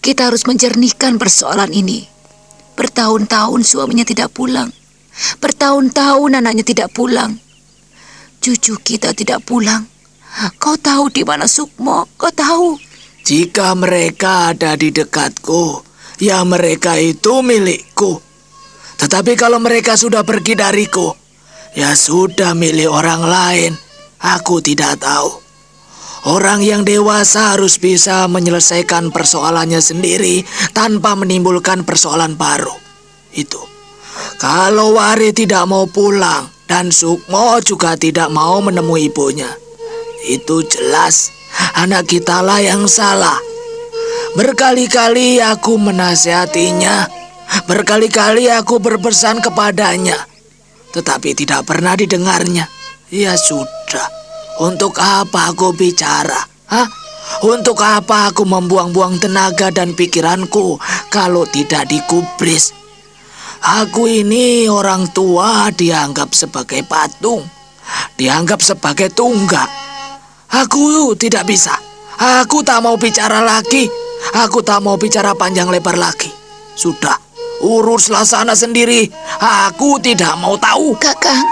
[0.00, 2.08] kita harus menjernihkan persoalan ini.
[2.78, 4.72] Bertahun-tahun suaminya tidak pulang.
[5.42, 7.36] Bertahun-tahun anaknya tidak pulang.
[8.38, 9.84] Cucu kita tidak pulang.
[10.62, 12.06] Kau tahu di mana Sukmo?
[12.14, 12.78] Kau tahu?
[13.28, 15.84] Jika mereka ada di dekatku,
[16.16, 18.24] ya mereka itu milikku.
[18.96, 21.12] Tetapi kalau mereka sudah pergi dariku,
[21.76, 23.72] ya sudah milik orang lain.
[24.16, 25.44] Aku tidak tahu.
[26.24, 30.40] Orang yang dewasa harus bisa menyelesaikan persoalannya sendiri
[30.72, 32.72] tanpa menimbulkan persoalan baru.
[33.36, 33.60] Itu.
[34.40, 39.52] Kalau Wari tidak mau pulang dan Sukmo juga tidak mau menemui ibunya.
[40.24, 41.36] Itu jelas
[41.78, 43.38] anak kita lah yang salah.
[44.34, 47.08] Berkali-kali aku menasihatinya.
[47.64, 50.14] Berkali-kali aku berpesan kepadanya.
[50.92, 52.68] Tetapi tidak pernah didengarnya.
[53.08, 54.08] Ya sudah.
[54.58, 56.38] Untuk apa aku bicara?
[56.68, 56.88] Hah?
[57.44, 60.80] Untuk apa aku membuang-buang tenaga dan pikiranku
[61.12, 62.74] kalau tidak dikubris?
[63.58, 67.42] Aku ini orang tua dianggap sebagai patung,
[68.14, 69.87] dianggap sebagai tunggak.
[70.48, 71.76] Aku tidak bisa.
[72.16, 73.84] Aku tak mau bicara lagi.
[74.32, 76.32] Aku tak mau bicara panjang lebar lagi.
[76.72, 77.20] Sudah,
[77.60, 79.12] uruslah sana sendiri.
[79.68, 80.96] Aku tidak mau tahu.
[80.96, 81.44] Kakak,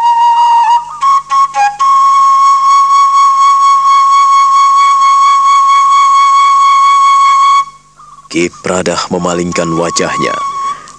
[8.33, 10.35] Ki Pradah memalingkan wajahnya,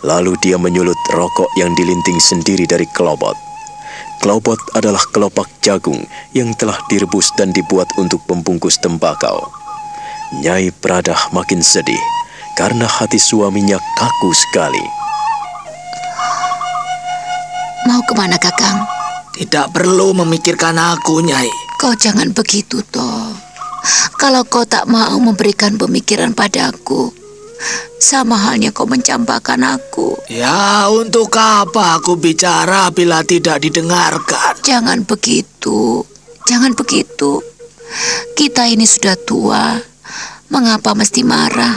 [0.06, 3.47] lalu dia menyulut rokok yang dilinting sendiri dari kelobot.
[4.24, 9.48] Kelobot adalah kelopak jagung yang telah direbus dan dibuat untuk pembungkus tembakau.
[10.44, 12.02] Nyai Pradah makin sedih
[12.58, 14.84] karena hati suaminya kaku sekali.
[17.88, 18.84] Mau ke mana kakang?
[19.38, 21.48] Tidak perlu memikirkan aku, Nyai.
[21.78, 23.32] Kau jangan begitu, toh.
[24.18, 27.14] Kalau kau tak mau memberikan pemikiran padaku,
[27.98, 30.17] sama halnya kau mencampakkan aku.
[30.30, 34.62] Ya, untuk apa aku bicara bila tidak didengarkan?
[34.62, 36.06] Jangan begitu.
[36.48, 37.43] Jangan begitu.
[38.38, 39.76] Kita ini sudah tua.
[40.48, 41.76] Mengapa mesti marah?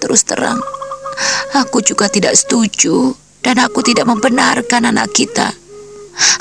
[0.00, 0.56] Terus terang,
[1.52, 3.12] aku juga tidak setuju
[3.44, 5.52] dan aku tidak membenarkan anak kita.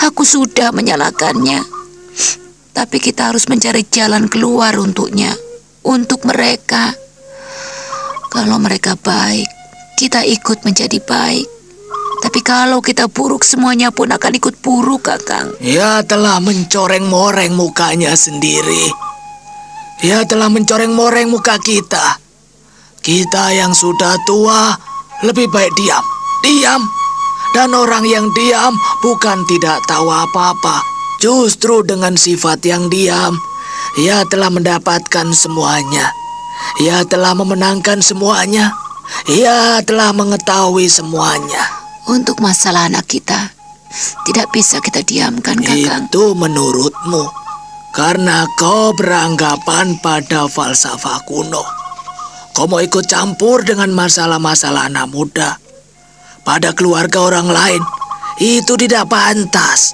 [0.07, 1.59] Aku sudah menyalahkannya.
[2.71, 5.35] Tapi kita harus mencari jalan keluar untuknya,
[5.83, 6.95] untuk mereka.
[8.29, 9.49] Kalau mereka baik,
[9.97, 11.49] kita ikut menjadi baik.
[12.19, 15.55] Tapi kalau kita buruk, semuanya pun akan ikut buruk, Kakang.
[15.63, 18.91] Ia telah mencoreng-moreng mukanya sendiri.
[20.05, 22.21] Ia telah mencoreng-moreng muka kita.
[23.01, 24.77] Kita yang sudah tua
[25.25, 26.05] lebih baik diam.
[26.43, 26.81] Diam.
[27.51, 30.85] Dan orang yang diam bukan tidak tahu apa-apa.
[31.19, 33.35] Justru dengan sifat yang diam,
[33.99, 36.13] ia telah mendapatkan semuanya.
[36.83, 38.71] Ia telah memenangkan semuanya.
[39.27, 41.63] Ia telah mengetahui semuanya.
[42.09, 43.53] Untuk masalah anak kita,
[44.25, 46.09] tidak bisa kita diamkan, Kakang.
[46.09, 47.25] Itu menurutmu.
[47.89, 51.65] Karena kau beranggapan pada falsafah kuno.
[52.53, 55.57] Kau mau ikut campur dengan masalah-masalah anak muda.
[56.45, 57.81] Pada keluarga orang lain,
[58.41, 59.93] itu tidak pantas.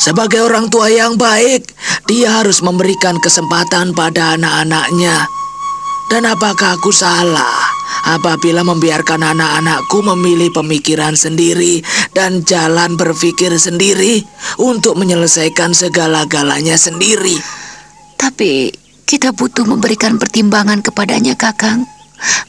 [0.00, 1.68] Sebagai orang tua yang baik,
[2.08, 5.28] dia harus memberikan kesempatan pada anak-anaknya.
[6.06, 7.74] Dan apakah aku salah
[8.06, 11.82] apabila membiarkan anak-anakku memilih pemikiran sendiri
[12.14, 14.22] dan jalan berpikir sendiri
[14.62, 17.34] untuk menyelesaikan segala-galanya sendiri?
[18.14, 18.70] Tapi
[19.02, 21.86] kita butuh memberikan pertimbangan kepadanya, Kakang.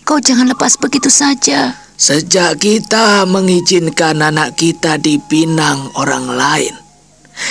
[0.05, 1.73] Kau jangan lepas begitu saja.
[1.97, 6.77] Sejak kita mengizinkan anak kita dipinang orang lain,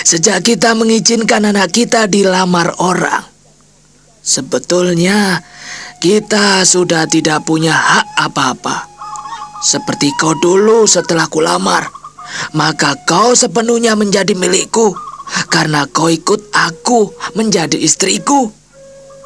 [0.07, 3.27] sejak kita mengizinkan anak kita dilamar orang,
[4.23, 5.43] sebetulnya
[6.07, 8.87] kita sudah tidak punya hak apa-apa.
[9.59, 11.91] Seperti kau dulu setelah kulamar,
[12.55, 14.95] maka kau sepenuhnya menjadi milikku
[15.51, 18.55] karena kau ikut aku menjadi istriku.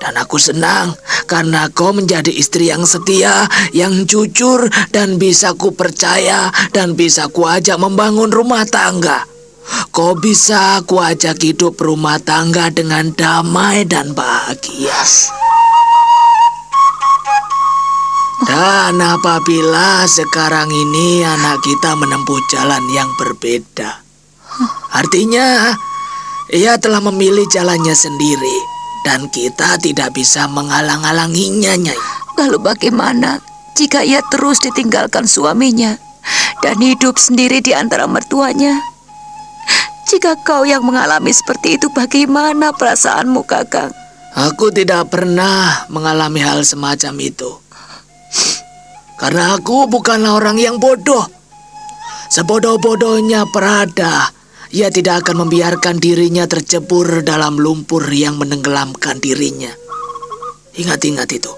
[0.01, 0.97] Dan aku senang
[1.29, 3.45] karena kau menjadi istri yang setia,
[3.77, 9.29] yang jujur, dan bisa ku percaya dan bisa ku ajak membangun rumah tangga.
[9.93, 14.97] Kau bisa ku ajak hidup rumah tangga dengan damai dan bahagia.
[18.41, 24.01] Dan apabila sekarang ini anak kita menempuh jalan yang berbeda,
[24.97, 25.77] artinya
[26.49, 28.57] ia telah memilih jalannya sendiri
[29.05, 32.01] dan kita tidak bisa menghalang-halanginya, Nyai.
[32.41, 33.45] Lalu bagaimana
[33.77, 36.01] jika ia terus ditinggalkan suaminya
[36.65, 38.81] dan hidup sendiri di antara mertuanya?
[40.11, 43.95] Jika kau yang mengalami seperti itu, bagaimana perasaanmu, Kakang?
[44.35, 47.51] Aku tidak pernah mengalami hal semacam itu.
[49.21, 51.29] Karena aku bukanlah orang yang bodoh.
[52.33, 54.33] Sebodoh-bodohnya Prada,
[54.73, 59.69] ia tidak akan membiarkan dirinya tercebur dalam lumpur yang menenggelamkan dirinya.
[60.73, 61.53] Ingat-ingat itu.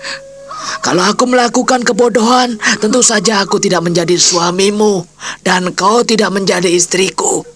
[0.83, 5.07] Kalau aku melakukan kebodohan, tentu saja aku tidak menjadi suamimu
[5.47, 7.47] dan kau tidak menjadi istriku.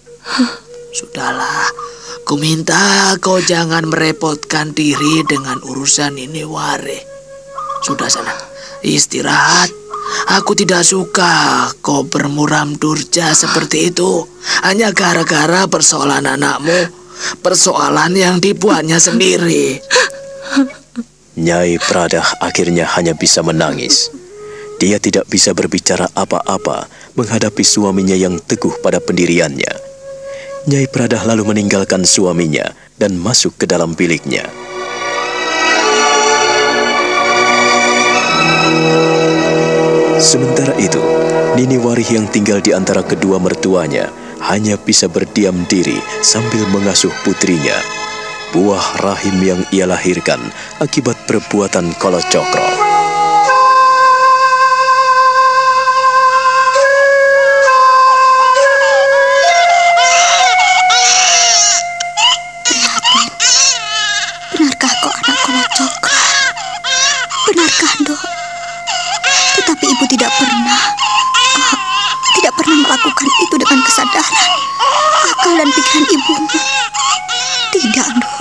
[0.95, 1.67] Sudahlah,
[2.23, 6.99] ku minta kau jangan merepotkan diri dengan urusan ini, Ware.
[7.83, 8.35] Sudah sana,
[8.85, 9.86] istirahat.
[10.39, 14.27] Aku tidak suka kau bermuram durja seperti itu.
[14.63, 16.91] Hanya gara-gara persoalan anakmu.
[17.41, 19.81] Persoalan yang dibuatnya sendiri.
[21.37, 24.09] Nyai Pradah akhirnya hanya bisa menangis.
[24.77, 26.85] Dia tidak bisa berbicara apa-apa
[27.17, 29.73] menghadapi suaminya yang teguh pada pendiriannya.
[30.69, 34.45] Nyai Pradah lalu meninggalkan suaminya dan masuk ke dalam biliknya.
[40.17, 40.97] Sementara itu,
[41.53, 44.09] Nini Warih yang tinggal di antara kedua mertuanya
[44.49, 47.77] hanya bisa berdiam diri sambil mengasuh putrinya,
[48.49, 50.41] buah rahim yang ia lahirkan
[50.81, 52.17] akibat perbuatan Kolo
[75.47, 76.59] akal dan pikiran ibumu.
[77.71, 78.35] Tidak, Dok.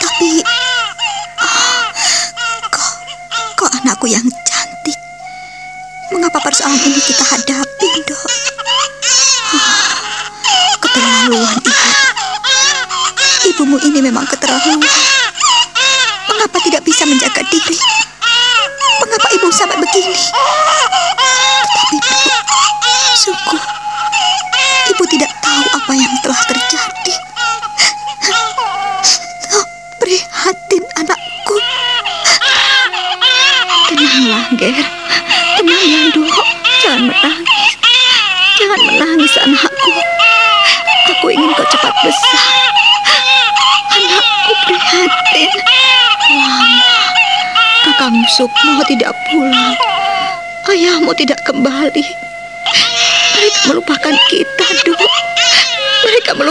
[0.00, 0.30] Tapi,
[1.36, 1.84] ah,
[2.72, 2.92] kau,
[3.52, 4.96] kau anakku yang cantik.
[6.08, 8.24] Mengapa persoalan ini kita hadapi, Dok?
[9.52, 11.84] Ah, keterlaluan ibu.
[13.52, 14.80] Ibumu ini memang keterlaluan.
[16.32, 17.76] Mengapa tidak bisa menjaga diri?
[19.04, 20.16] Mengapa ibu sampai begini?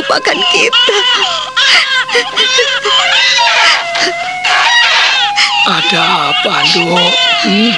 [0.10, 1.00] Melupakan kita.
[5.70, 6.02] Ada
[6.34, 7.14] apa, Dok?
[7.46, 7.74] Hmm?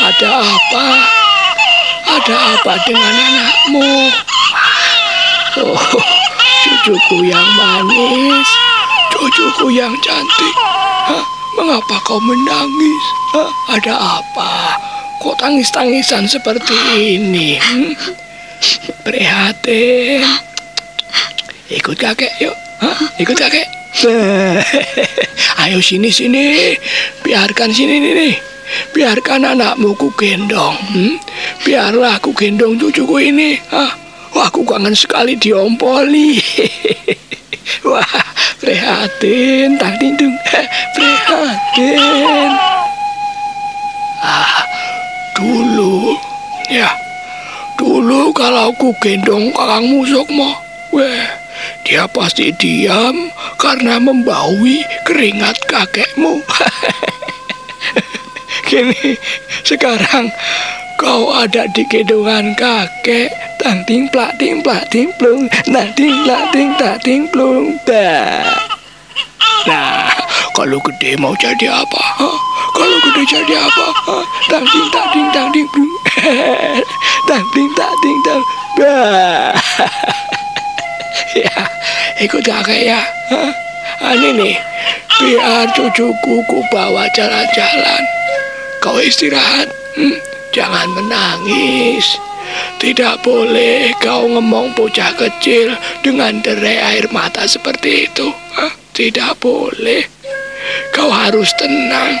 [0.00, 0.84] Ada apa?
[2.08, 3.92] Ada apa dengan anakmu?
[5.60, 5.84] Oh,
[6.64, 8.48] cucuku yang manis,
[9.12, 10.56] cucuku yang cantik.
[11.04, 11.24] Hah?
[11.52, 13.04] Mengapa kau menangis?
[13.36, 13.50] Hah?
[13.76, 14.80] Ada apa?
[15.20, 17.60] Kok tangis-tangisan seperti ini?
[17.60, 17.92] Hmm?
[19.04, 20.47] Prihatin.
[21.68, 22.56] Ikut kakek yuk.
[22.80, 22.96] Hah?
[23.20, 23.68] Ikut kakek.
[25.64, 26.72] Ayo sini sini.
[27.20, 28.34] Biarkan sini nih.
[28.96, 30.76] Biarkan anakmu ku gendong.
[30.92, 31.20] Hmm?
[31.68, 33.60] Biarlah aku gendong cucuku ini.
[33.68, 33.92] Hah?
[34.32, 36.40] Wah, aku kangen sekali diompoli.
[37.88, 38.04] Wah,
[38.60, 40.36] prihatin, Tang Dindung.
[40.96, 42.52] Prihatin.
[44.24, 44.64] Ah,
[45.36, 46.16] dulu,
[46.66, 46.90] ya,
[47.78, 50.58] dulu kalau aku gendong kakang Musukmo,
[50.90, 51.22] weh,
[51.88, 56.44] dia pasti diam karena membaui keringat kakekmu.
[58.68, 59.16] Kini,
[59.64, 60.28] sekarang
[61.00, 63.32] kau ada di gendongan kakek.
[63.56, 68.44] Tang ting plak ting plak ting plung, nah ting plak ting tak ting plung, dah.
[69.64, 70.12] Nah,
[70.52, 72.04] kalau gede mau jadi apa?
[72.76, 73.86] Kalau gede jadi apa?
[74.12, 74.16] ha?
[74.52, 75.92] Tang ting tak ting tang ting plung,
[77.32, 78.42] tang ting tak ting tang,
[78.76, 79.56] dah.
[81.42, 81.77] ya,
[82.18, 83.02] ikut kakek ya.
[83.98, 84.56] Ini nih,
[85.18, 88.02] biar cucuku ku bawa jalan-jalan.
[88.78, 89.66] Kau istirahat,
[89.98, 90.16] hmm?
[90.54, 92.18] jangan menangis.
[92.78, 98.30] Tidak boleh kau ngomong bocah kecil dengan derai air mata seperti itu.
[98.54, 98.72] Hah?
[98.94, 100.06] Tidak boleh.
[100.94, 102.14] Kau harus tenang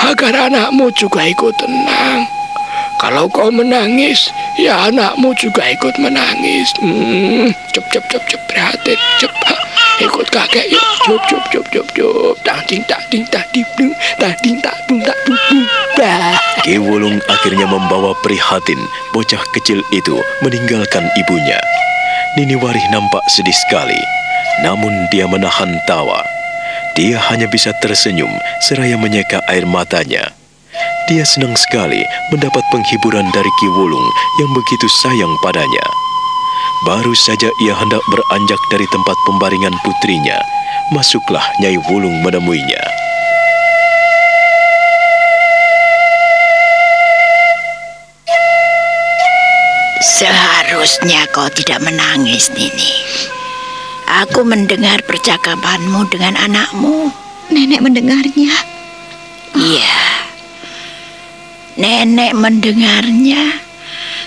[0.00, 2.24] agar anakmu juga ikut tenang.
[3.02, 4.30] Kalau kau menangis,
[4.62, 6.70] ya anakmu juga ikut menangis.
[6.78, 9.34] Hmm, cep cep cep cep prihatin, cep.
[9.98, 12.34] Ikut kakek yuk, cup cup cup cup cup.
[12.46, 13.90] Tang ting tak ting tak ting dung,
[14.22, 15.18] tang ting tak dung tak.
[15.98, 16.38] Bah.
[16.62, 18.78] Ki Wulung akhirnya membawa prihatin
[19.10, 21.58] bocah kecil itu meninggalkan ibunya.
[22.38, 23.98] Nini Warih nampak sedih sekali,
[24.62, 26.22] namun dia menahan tawa.
[26.94, 28.30] Dia hanya bisa tersenyum
[28.62, 30.30] seraya menyeka air matanya.
[31.12, 32.00] Dia senang sekali
[32.32, 34.08] mendapat penghiburan dari Ki Wulung
[34.40, 35.84] yang begitu sayang padanya.
[36.88, 40.40] Baru saja ia hendak beranjak dari tempat pembaringan putrinya,
[40.88, 42.80] masuklah Nyai Wulung menemuinya.
[50.00, 53.04] Seharusnya kau tidak menangis, Nini.
[54.24, 57.12] Aku mendengar percakapanmu dengan anakmu.
[57.52, 58.56] Nenek mendengarnya.
[59.52, 59.91] Iya.
[61.72, 63.56] Nenek mendengarnya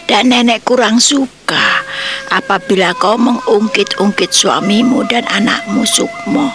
[0.09, 1.85] dan nenek kurang suka
[2.33, 6.49] apabila kau mengungkit-ungkit suamimu dan anakmu Sukmo.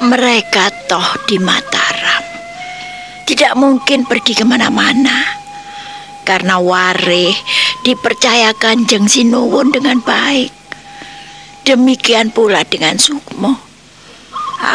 [0.00, 2.24] Mereka toh di Mataram.
[3.28, 5.36] Tidak mungkin pergi ke mana-mana.
[6.24, 7.32] Karena Wareh
[7.84, 10.52] dipercayakan Jeng Sinuwun dengan baik.
[11.68, 13.56] Demikian pula dengan Sukmo.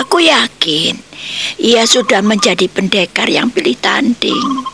[0.01, 1.12] Aku yakin
[1.61, 4.65] ia sudah menjadi pendekar yang pilih tanding.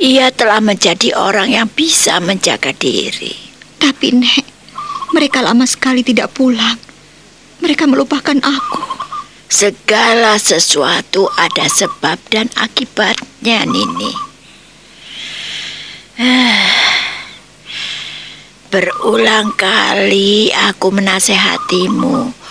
[0.00, 3.30] Ia telah menjadi orang yang bisa menjaga diri.
[3.78, 4.46] Tapi Nek,
[5.14, 6.76] mereka lama sekali tidak pulang.
[7.62, 8.82] Mereka melupakan aku.
[9.46, 14.12] Segala sesuatu ada sebab dan akibatnya, Nini.
[18.74, 22.43] Berulang kali aku menasehatimu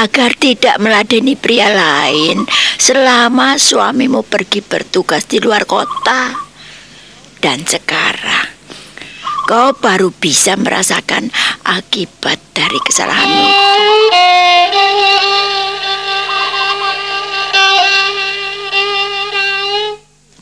[0.00, 2.46] agar tidak meladeni pria lain
[2.78, 6.34] selama suamimu pergi bertugas di luar kota.
[7.38, 8.54] Dan sekarang
[9.44, 11.28] kau baru bisa merasakan
[11.68, 13.48] akibat dari kesalahanmu.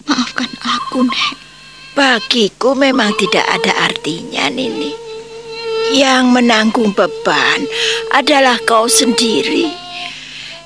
[0.07, 1.35] Maafkan aku, Nek.
[1.93, 4.97] Bagiku memang tidak ada artinya, Nini.
[5.93, 7.69] Yang menanggung beban
[8.13, 9.73] adalah kau sendiri.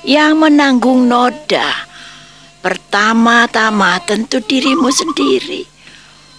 [0.03, 1.87] Yang menanggung noda
[2.59, 5.63] pertama-tama tentu dirimu sendiri.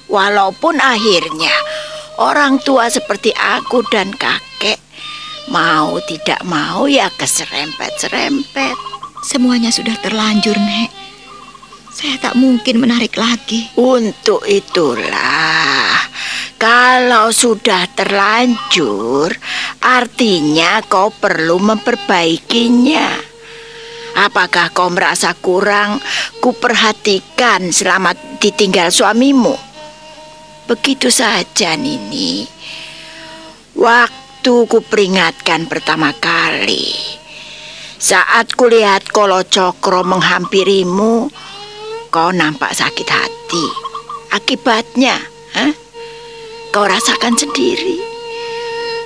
[0.09, 1.53] Walaupun akhirnya
[2.21, 4.81] orang tua seperti aku dan kakek
[5.49, 8.77] mau tidak mau ya keserempet-serempet.
[9.25, 11.08] Semuanya sudah terlanjur, Nek.
[11.99, 13.75] Saya tak mungkin menarik lagi.
[13.75, 15.99] Untuk itulah,
[16.55, 19.35] kalau sudah terlanjur,
[19.83, 23.19] artinya kau perlu memperbaikinya.
[24.15, 25.99] Apakah kau merasa kurang
[26.39, 29.59] kuperhatikan selama ditinggal suamimu?
[30.71, 32.47] Begitu saja, Nini.
[33.75, 36.95] Waktu kuperingatkan pertama kali,
[37.99, 41.48] saat kulihat Kolo Cokro menghampirimu,
[42.09, 43.67] kau nampak sakit hati.
[44.33, 45.17] Akibatnya,
[45.57, 45.73] hah?
[46.73, 47.97] kau rasakan sendiri.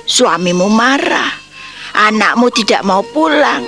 [0.03, 1.31] Suamimu marah,
[1.95, 3.63] anakmu tidak mau pulang,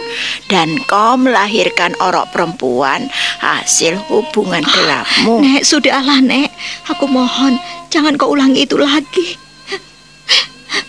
[0.52, 3.08] dan kau melahirkan orok perempuan
[3.40, 5.40] hasil hubungan gelapmu.
[5.40, 6.52] Nek, sudahlah, Nek.
[6.92, 7.56] Aku mohon,
[7.88, 9.40] jangan kau ulangi itu lagi.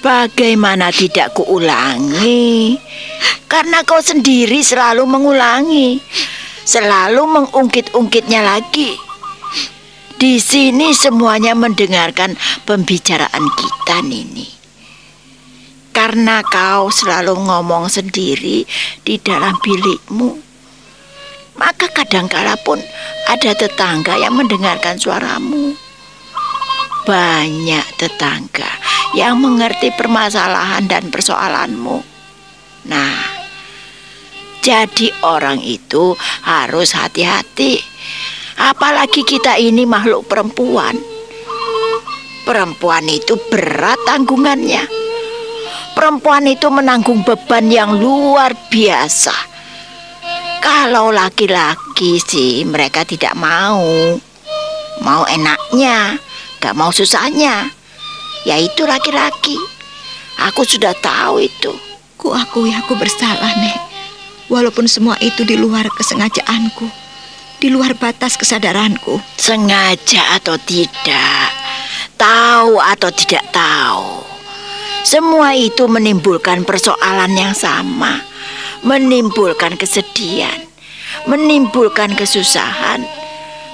[0.03, 2.75] Bagaimana tidak kuulangi?
[3.47, 6.03] Karena kau sendiri selalu mengulangi,
[6.67, 8.99] selalu mengungkit-ungkitnya lagi.
[10.17, 12.35] Di sini semuanya mendengarkan
[12.67, 14.57] pembicaraan kita, Nini.
[15.97, 18.69] karena kau selalu ngomong sendiri
[19.01, 20.45] di dalam bilikmu.
[21.57, 22.77] Maka kadangkala pun
[23.25, 25.73] ada tetangga yang mendengarkan suaramu.
[27.09, 28.69] Banyak tetangga
[29.17, 32.05] yang mengerti permasalahan dan persoalanmu.
[32.93, 33.36] Nah,
[34.67, 37.79] jadi orang itu harus hati-hati.
[38.59, 40.99] Apalagi kita ini makhluk perempuan.
[42.43, 44.83] Perempuan itu berat tanggungannya.
[45.95, 49.55] Perempuan itu menanggung beban yang luar biasa.
[50.59, 53.87] Kalau laki-laki sih mereka tidak mau.
[55.07, 56.19] Mau enaknya,
[56.59, 57.71] gak mau susahnya.
[58.43, 59.55] Yaitu laki-laki.
[60.51, 61.71] Aku sudah tahu itu.
[62.19, 63.86] Ku akui aku bersalah, Nek.
[64.47, 66.87] Walaupun semua itu di luar kesengajaanku,
[67.59, 69.19] di luar batas kesadaranku.
[69.35, 71.51] Sengaja atau tidak,
[72.15, 74.27] tahu atau tidak tahu,
[75.07, 78.27] semua itu menimbulkan persoalan yang sama,
[78.83, 80.67] menimbulkan kesedihan,
[81.31, 83.07] menimbulkan kesusahan,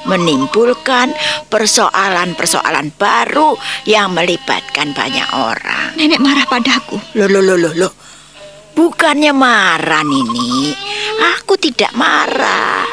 [0.04, 1.16] menimbulkan
[1.48, 3.56] persoalan-persoalan baru
[3.88, 5.96] yang melibatkan banyak orang.
[5.96, 7.00] Nenek marah padaku.
[7.16, 7.92] Loh, loh, loh, loh, loh.
[8.72, 10.72] Bukannya marah, Nini.
[11.36, 12.88] Aku tidak marah.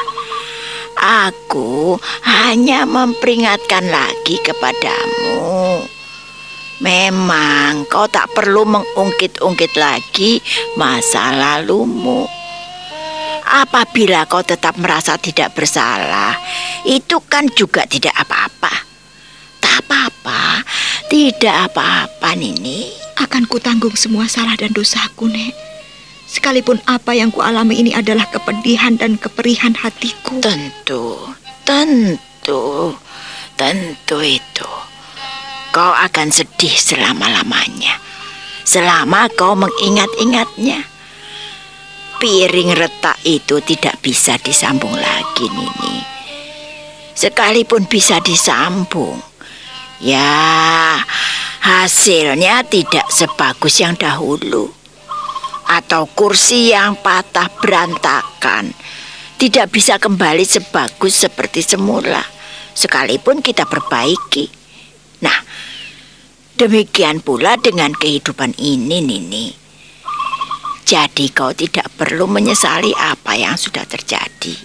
[1.00, 1.96] Aku
[2.28, 5.80] hanya memperingatkan lagi kepadamu.
[6.84, 10.44] Memang kau tak perlu mengungkit-ungkit lagi
[10.76, 12.28] masa lalumu.
[13.64, 16.36] Apabila kau tetap merasa tidak bersalah,
[16.84, 18.72] itu kan juga tidak apa-apa.
[19.56, 20.60] Tak apa-apa,
[21.08, 22.92] tidak apa-apa, Nini.
[23.16, 25.69] Akan kutanggung semua salah dan dosaku, Nek.
[26.30, 30.38] Sekalipun apa yang kualami ini adalah kepedihan dan keperihan hatiku.
[30.38, 31.18] Tentu,
[31.66, 32.94] tentu,
[33.58, 34.70] tentu itu.
[35.74, 37.98] Kau akan sedih selama-lamanya.
[38.62, 40.86] Selama kau mengingat-ingatnya.
[42.22, 45.98] Piring retak itu tidak bisa disambung lagi, Nini.
[47.18, 49.18] Sekalipun bisa disambung,
[49.98, 50.94] ya
[51.58, 54.79] hasilnya tidak sebagus yang dahulu
[55.70, 58.74] atau kursi yang patah berantakan
[59.38, 62.40] tidak bisa kembali sebagus seperti semula
[62.74, 64.50] sekalipun kita perbaiki.
[65.22, 65.38] Nah,
[66.58, 69.46] demikian pula dengan kehidupan ini, Nini.
[70.84, 74.56] Jadi kau tidak perlu menyesali apa yang sudah terjadi.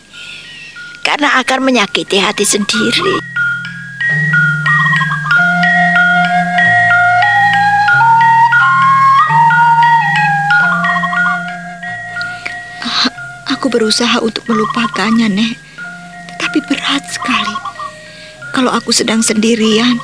[1.05, 3.21] Karena akan menyakiti hati sendiri.
[13.65, 15.57] Aku berusaha untuk melupakannya, Nek.
[16.29, 17.57] Tetapi berat sekali.
[18.53, 19.97] Kalau aku sedang sendirian,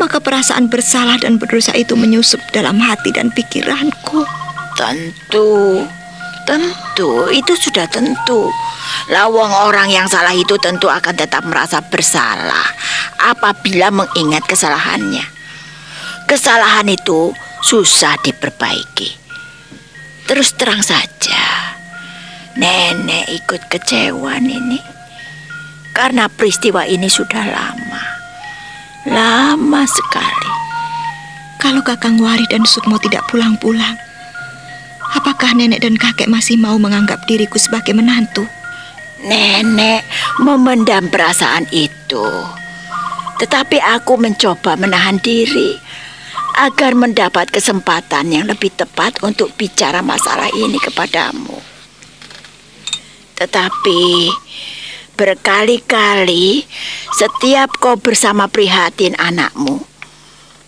[0.00, 4.24] maka perasaan bersalah dan berdosa itu menyusup dalam hati dan pikiranku.
[4.80, 5.84] Tentu,
[6.48, 8.48] tentu, itu sudah tentu.
[9.12, 12.64] Lawang orang yang salah itu tentu akan tetap merasa bersalah
[13.28, 15.28] apabila mengingat kesalahannya.
[16.24, 19.20] Kesalahan itu susah diperbaiki.
[20.24, 21.05] Terus terang saja,
[22.56, 24.80] Nenek ikut kecewa ini
[25.92, 28.04] karena peristiwa ini sudah lama.
[29.12, 30.52] Lama sekali.
[31.60, 34.00] Kalau Kakang Wari dan Sukmo tidak pulang-pulang,
[35.12, 38.48] apakah nenek dan kakek masih mau menganggap diriku sebagai menantu?
[39.20, 40.08] Nenek
[40.40, 42.24] memendam perasaan itu.
[43.36, 45.76] Tetapi aku mencoba menahan diri
[46.56, 51.75] agar mendapat kesempatan yang lebih tepat untuk bicara masalah ini kepadamu.
[53.36, 54.32] Tetapi
[55.16, 56.64] berkali-kali
[57.12, 59.84] setiap kau bersama prihatin anakmu,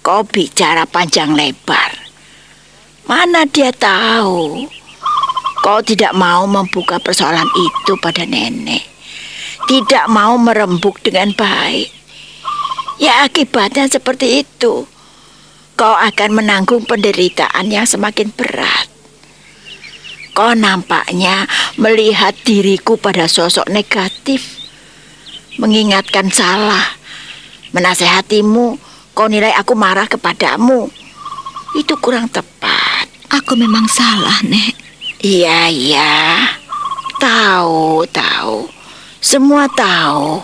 [0.04, 1.96] kau bicara panjang lebar.
[3.08, 4.68] Mana dia tahu
[5.64, 8.84] kau tidak mau membuka persoalan itu pada nenek.
[9.68, 11.92] Tidak mau merembuk dengan baik.
[12.96, 14.88] Ya akibatnya seperti itu.
[15.76, 18.97] Kau akan menanggung penderitaan yang semakin berat.
[20.38, 21.50] Kau nampaknya
[21.82, 24.62] melihat diriku pada sosok negatif,
[25.58, 26.94] mengingatkan salah,
[27.74, 28.78] menasehatimu.
[29.18, 30.86] Kau nilai aku marah kepadamu.
[31.74, 33.10] Itu kurang tepat.
[33.34, 34.78] Aku memang salah, Nek.
[35.26, 36.38] Iya, iya.
[37.18, 38.70] Tahu, tahu.
[39.18, 40.38] Semua tahu.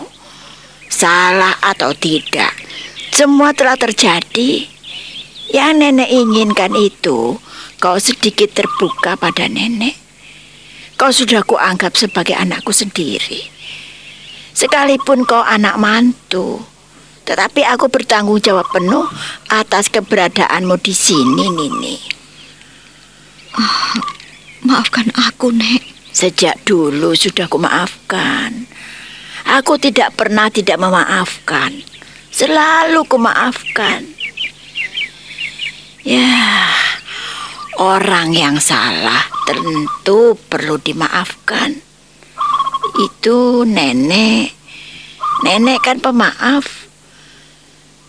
[0.91, 2.51] Salah atau tidak.
[3.15, 4.67] Semua telah terjadi.
[5.55, 7.39] Yang nenek inginkan itu
[7.77, 9.95] Kau sedikit terbuka pada nenek.
[10.95, 13.51] Kau sudah kuanggap sebagai anakku sendiri.
[14.55, 16.63] Sekalipun kau anak mantu,
[17.25, 19.03] tetapi aku bertanggung jawab penuh
[19.51, 21.95] atas keberadaanmu di sini, Nini.
[24.63, 25.83] Maafkan aku, Nek.
[26.15, 28.63] Sejak dulu sudah kumaafkan.
[29.45, 31.75] Aku tidak pernah tidak memaafkan.
[32.31, 34.07] Selalu kumaafkan.
[36.07, 36.71] Ya,
[37.79, 41.75] orang yang salah tentu perlu dimaafkan.
[42.95, 44.55] Itu nenek.
[45.43, 46.87] Nenek kan pemaaf.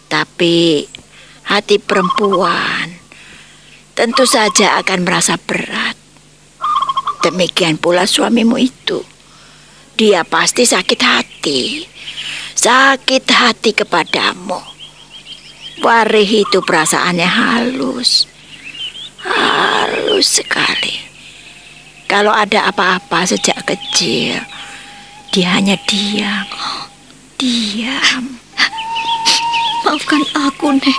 [0.07, 0.87] Tapi
[1.51, 2.95] hati perempuan
[3.97, 5.99] tentu saja akan merasa berat.
[7.25, 9.03] Demikian pula suamimu itu.
[9.97, 11.83] Dia pasti sakit hati.
[12.55, 14.61] Sakit hati kepadamu.
[15.83, 18.36] Warih itu perasaannya halus.
[19.27, 21.03] Halus sekali.
[22.07, 24.39] Kalau ada apa-apa sejak kecil,
[25.35, 26.47] dia hanya diam.
[27.35, 28.39] Diam.
[29.83, 30.99] Maafkan aku, Nek.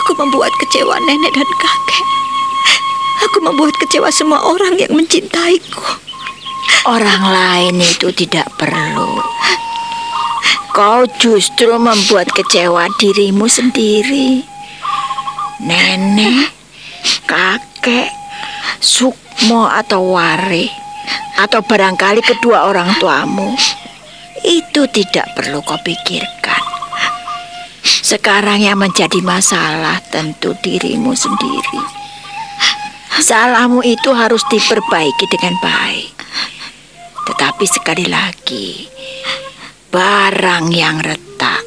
[0.00, 2.06] Aku membuat kecewa nenek dan kakek.
[3.28, 5.82] Aku membuat kecewa semua orang yang mencintaiku.
[6.88, 9.20] Orang lain itu tidak perlu.
[10.72, 14.40] Kau justru membuat kecewa dirimu sendiri.
[15.60, 16.48] Nenek,
[17.30, 18.10] kakek,
[18.82, 20.66] Sukmo atau Wari,
[21.38, 23.54] atau barangkali kedua orang tuamu.
[24.42, 26.62] Itu tidak perlu kau pikirkan.
[27.86, 31.82] Sekarang yang menjadi masalah tentu dirimu sendiri.
[33.20, 36.16] Salahmu itu harus diperbaiki dengan baik.
[37.30, 38.88] Tetapi sekali lagi,
[39.92, 41.62] barang yang retak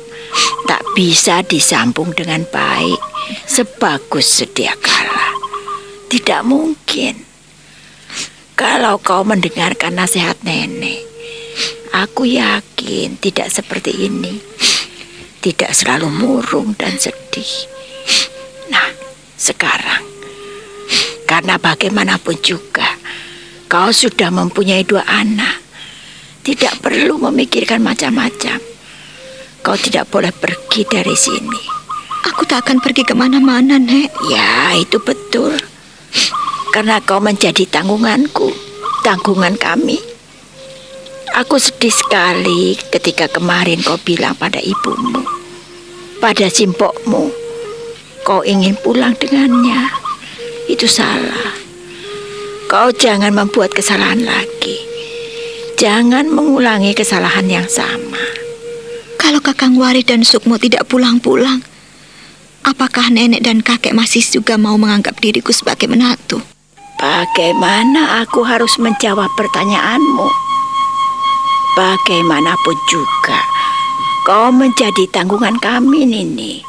[0.65, 2.99] tak bisa disambung dengan baik
[3.45, 5.42] sebagus sedia kala.
[6.13, 7.25] Tidak mungkin.
[8.53, 11.01] Kalau kau mendengarkan nasihat nenek,
[11.89, 14.37] aku yakin tidak seperti ini.
[15.41, 17.65] Tidak selalu murung dan sedih.
[18.69, 18.93] Nah,
[19.41, 20.05] sekarang
[21.25, 22.85] karena bagaimanapun juga,
[23.65, 25.65] kau sudah mempunyai dua anak.
[26.45, 28.61] Tidak perlu memikirkan macam-macam.
[29.65, 31.61] Kau tidak boleh pergi dari sini.
[32.29, 34.13] Aku tak akan pergi ke mana-mana, Nek.
[34.29, 35.72] Ya, itu betul.
[36.73, 38.49] Karena kau menjadi tanggunganku,
[39.05, 40.01] tanggungan kami.
[41.33, 45.25] Aku sedih sekali ketika kemarin kau bilang pada ibumu,
[46.21, 47.33] pada simpokmu,
[48.21, 49.89] kau ingin pulang dengannya.
[50.69, 51.53] Itu salah.
[52.71, 54.77] Kau jangan membuat kesalahan lagi.
[55.77, 58.21] Jangan mengulangi kesalahan yang sama.
[59.19, 61.61] Kalau Kakang Wari dan Sukmo tidak pulang-pulang,
[62.63, 66.39] apakah nenek dan kakek masih juga mau menganggap diriku sebagai menantu?
[66.97, 70.27] Bagaimana aku harus menjawab pertanyaanmu?
[71.75, 73.39] Bagaimanapun juga,
[74.23, 76.63] kau menjadi tanggungan kami, Nini.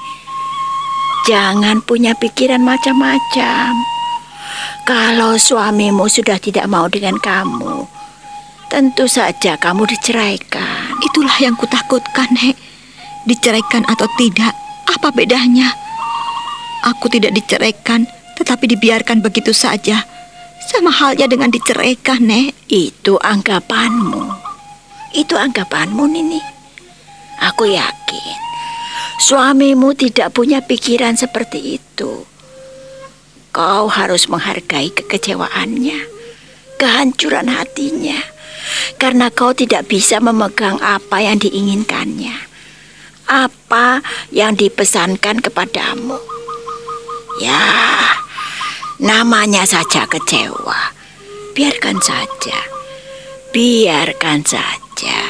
[1.28, 3.72] Jangan punya pikiran macam-macam.
[4.84, 7.84] Kalau suamimu sudah tidak mau dengan kamu,
[8.72, 10.98] tentu saja kamu diceraikan.
[11.04, 12.56] Itulah yang kutakutkan, Nek.
[13.24, 14.52] Diceraikan atau tidak,
[14.88, 15.72] apa bedanya?
[16.84, 18.04] Aku tidak diceraikan,
[18.36, 20.04] tetapi dibiarkan begitu saja.
[20.64, 22.56] Sama halnya dengan diceraikan, Nek.
[22.68, 24.24] Itu anggapanmu.
[25.16, 26.40] Itu anggapanmu, Nini.
[27.40, 28.44] Aku yakin
[29.18, 32.26] suamimu tidak punya pikiran seperti itu.
[33.54, 35.98] Kau harus menghargai kekecewaannya,
[36.74, 38.18] kehancuran hatinya,
[38.98, 42.34] karena kau tidak bisa memegang apa yang diinginkannya,
[43.28, 46.18] apa yang dipesankan kepadamu.
[47.42, 47.66] Ya,
[49.02, 50.94] namanya saja kecewa.
[51.54, 52.58] Biarkan saja,
[53.54, 55.20] biarkan saja.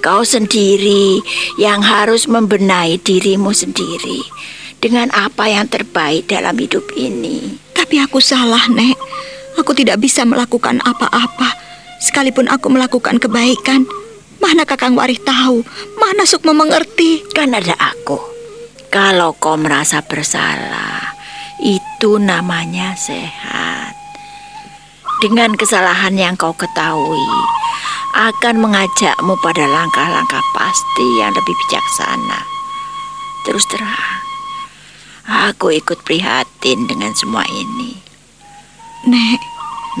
[0.00, 1.20] Kau sendiri
[1.60, 4.24] yang harus membenahi dirimu sendiri
[4.80, 7.60] dengan apa yang terbaik dalam hidup ini.
[7.76, 8.96] Tapi aku salah, Nek.
[9.60, 11.52] Aku tidak bisa melakukan apa-apa.
[12.00, 13.84] Sekalipun aku melakukan kebaikan,
[14.40, 15.62] mana Kakang Warih tahu,
[16.00, 17.22] mana Sukmo mengerti.
[17.30, 18.18] Kan ada aku.
[18.90, 21.14] Kalau kau merasa bersalah,
[21.62, 23.94] itu namanya sehat.
[25.20, 27.28] Dengan kesalahan yang kau ketahui,
[28.16, 32.40] akan mengajakmu pada langkah-langkah pasti yang lebih bijaksana.
[33.46, 34.20] Terus terang,
[35.28, 37.94] aku ikut prihatin dengan semua ini.
[39.06, 39.40] Nek,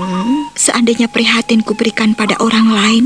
[0.02, 0.52] hmm?
[0.58, 3.04] seandainya prihatin kuberikan pada orang lain,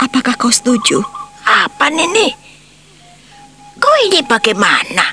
[0.00, 1.04] apakah kau setuju?
[1.44, 2.32] Apa Nini?
[3.80, 5.04] Kau ini bagaimana?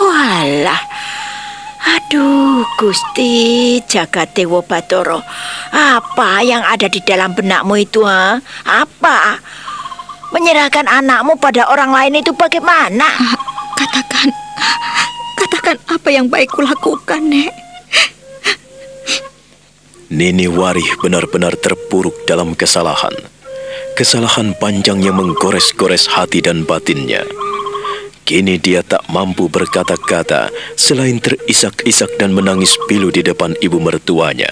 [0.00, 0.82] Walah,
[1.82, 5.18] Aduh, Gusti Jagat Dewa Batoro.
[5.74, 8.38] Apa yang ada di dalam benakmu itu, ha?
[8.62, 9.36] Apa?
[10.30, 13.04] Menyerahkan anakmu pada orang lain itu bagaimana?
[13.04, 13.36] Uh,
[13.74, 14.28] katakan,
[15.36, 17.52] katakan apa yang baik kulakukan, Nek.
[20.12, 23.41] Nini Warih benar-benar terpuruk dalam kesalahan.
[23.92, 27.28] Kesalahan panjang yang menggores-gores hati dan batinnya.
[28.24, 30.48] Kini dia tak mampu berkata-kata
[30.80, 34.48] selain terisak-isak dan menangis pilu di depan ibu mertuanya.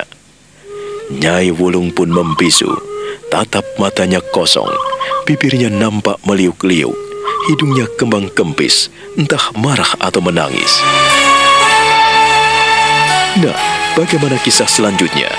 [1.08, 2.68] Nyai Wulung pun membisu,
[3.32, 4.68] tatap matanya kosong,
[5.24, 6.92] bibirnya nampak meliuk-liuk,
[7.48, 10.84] hidungnya kembang kempis, entah marah atau menangis.
[13.40, 13.56] Nah,
[13.96, 15.32] bagaimana kisah selanjutnya?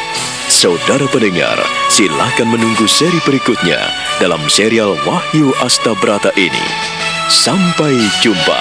[0.51, 1.55] Saudara pendengar,
[1.87, 3.79] silakan menunggu seri berikutnya
[4.19, 6.67] dalam serial Wahyu Astabrata ini.
[7.31, 8.59] Sampai jumpa.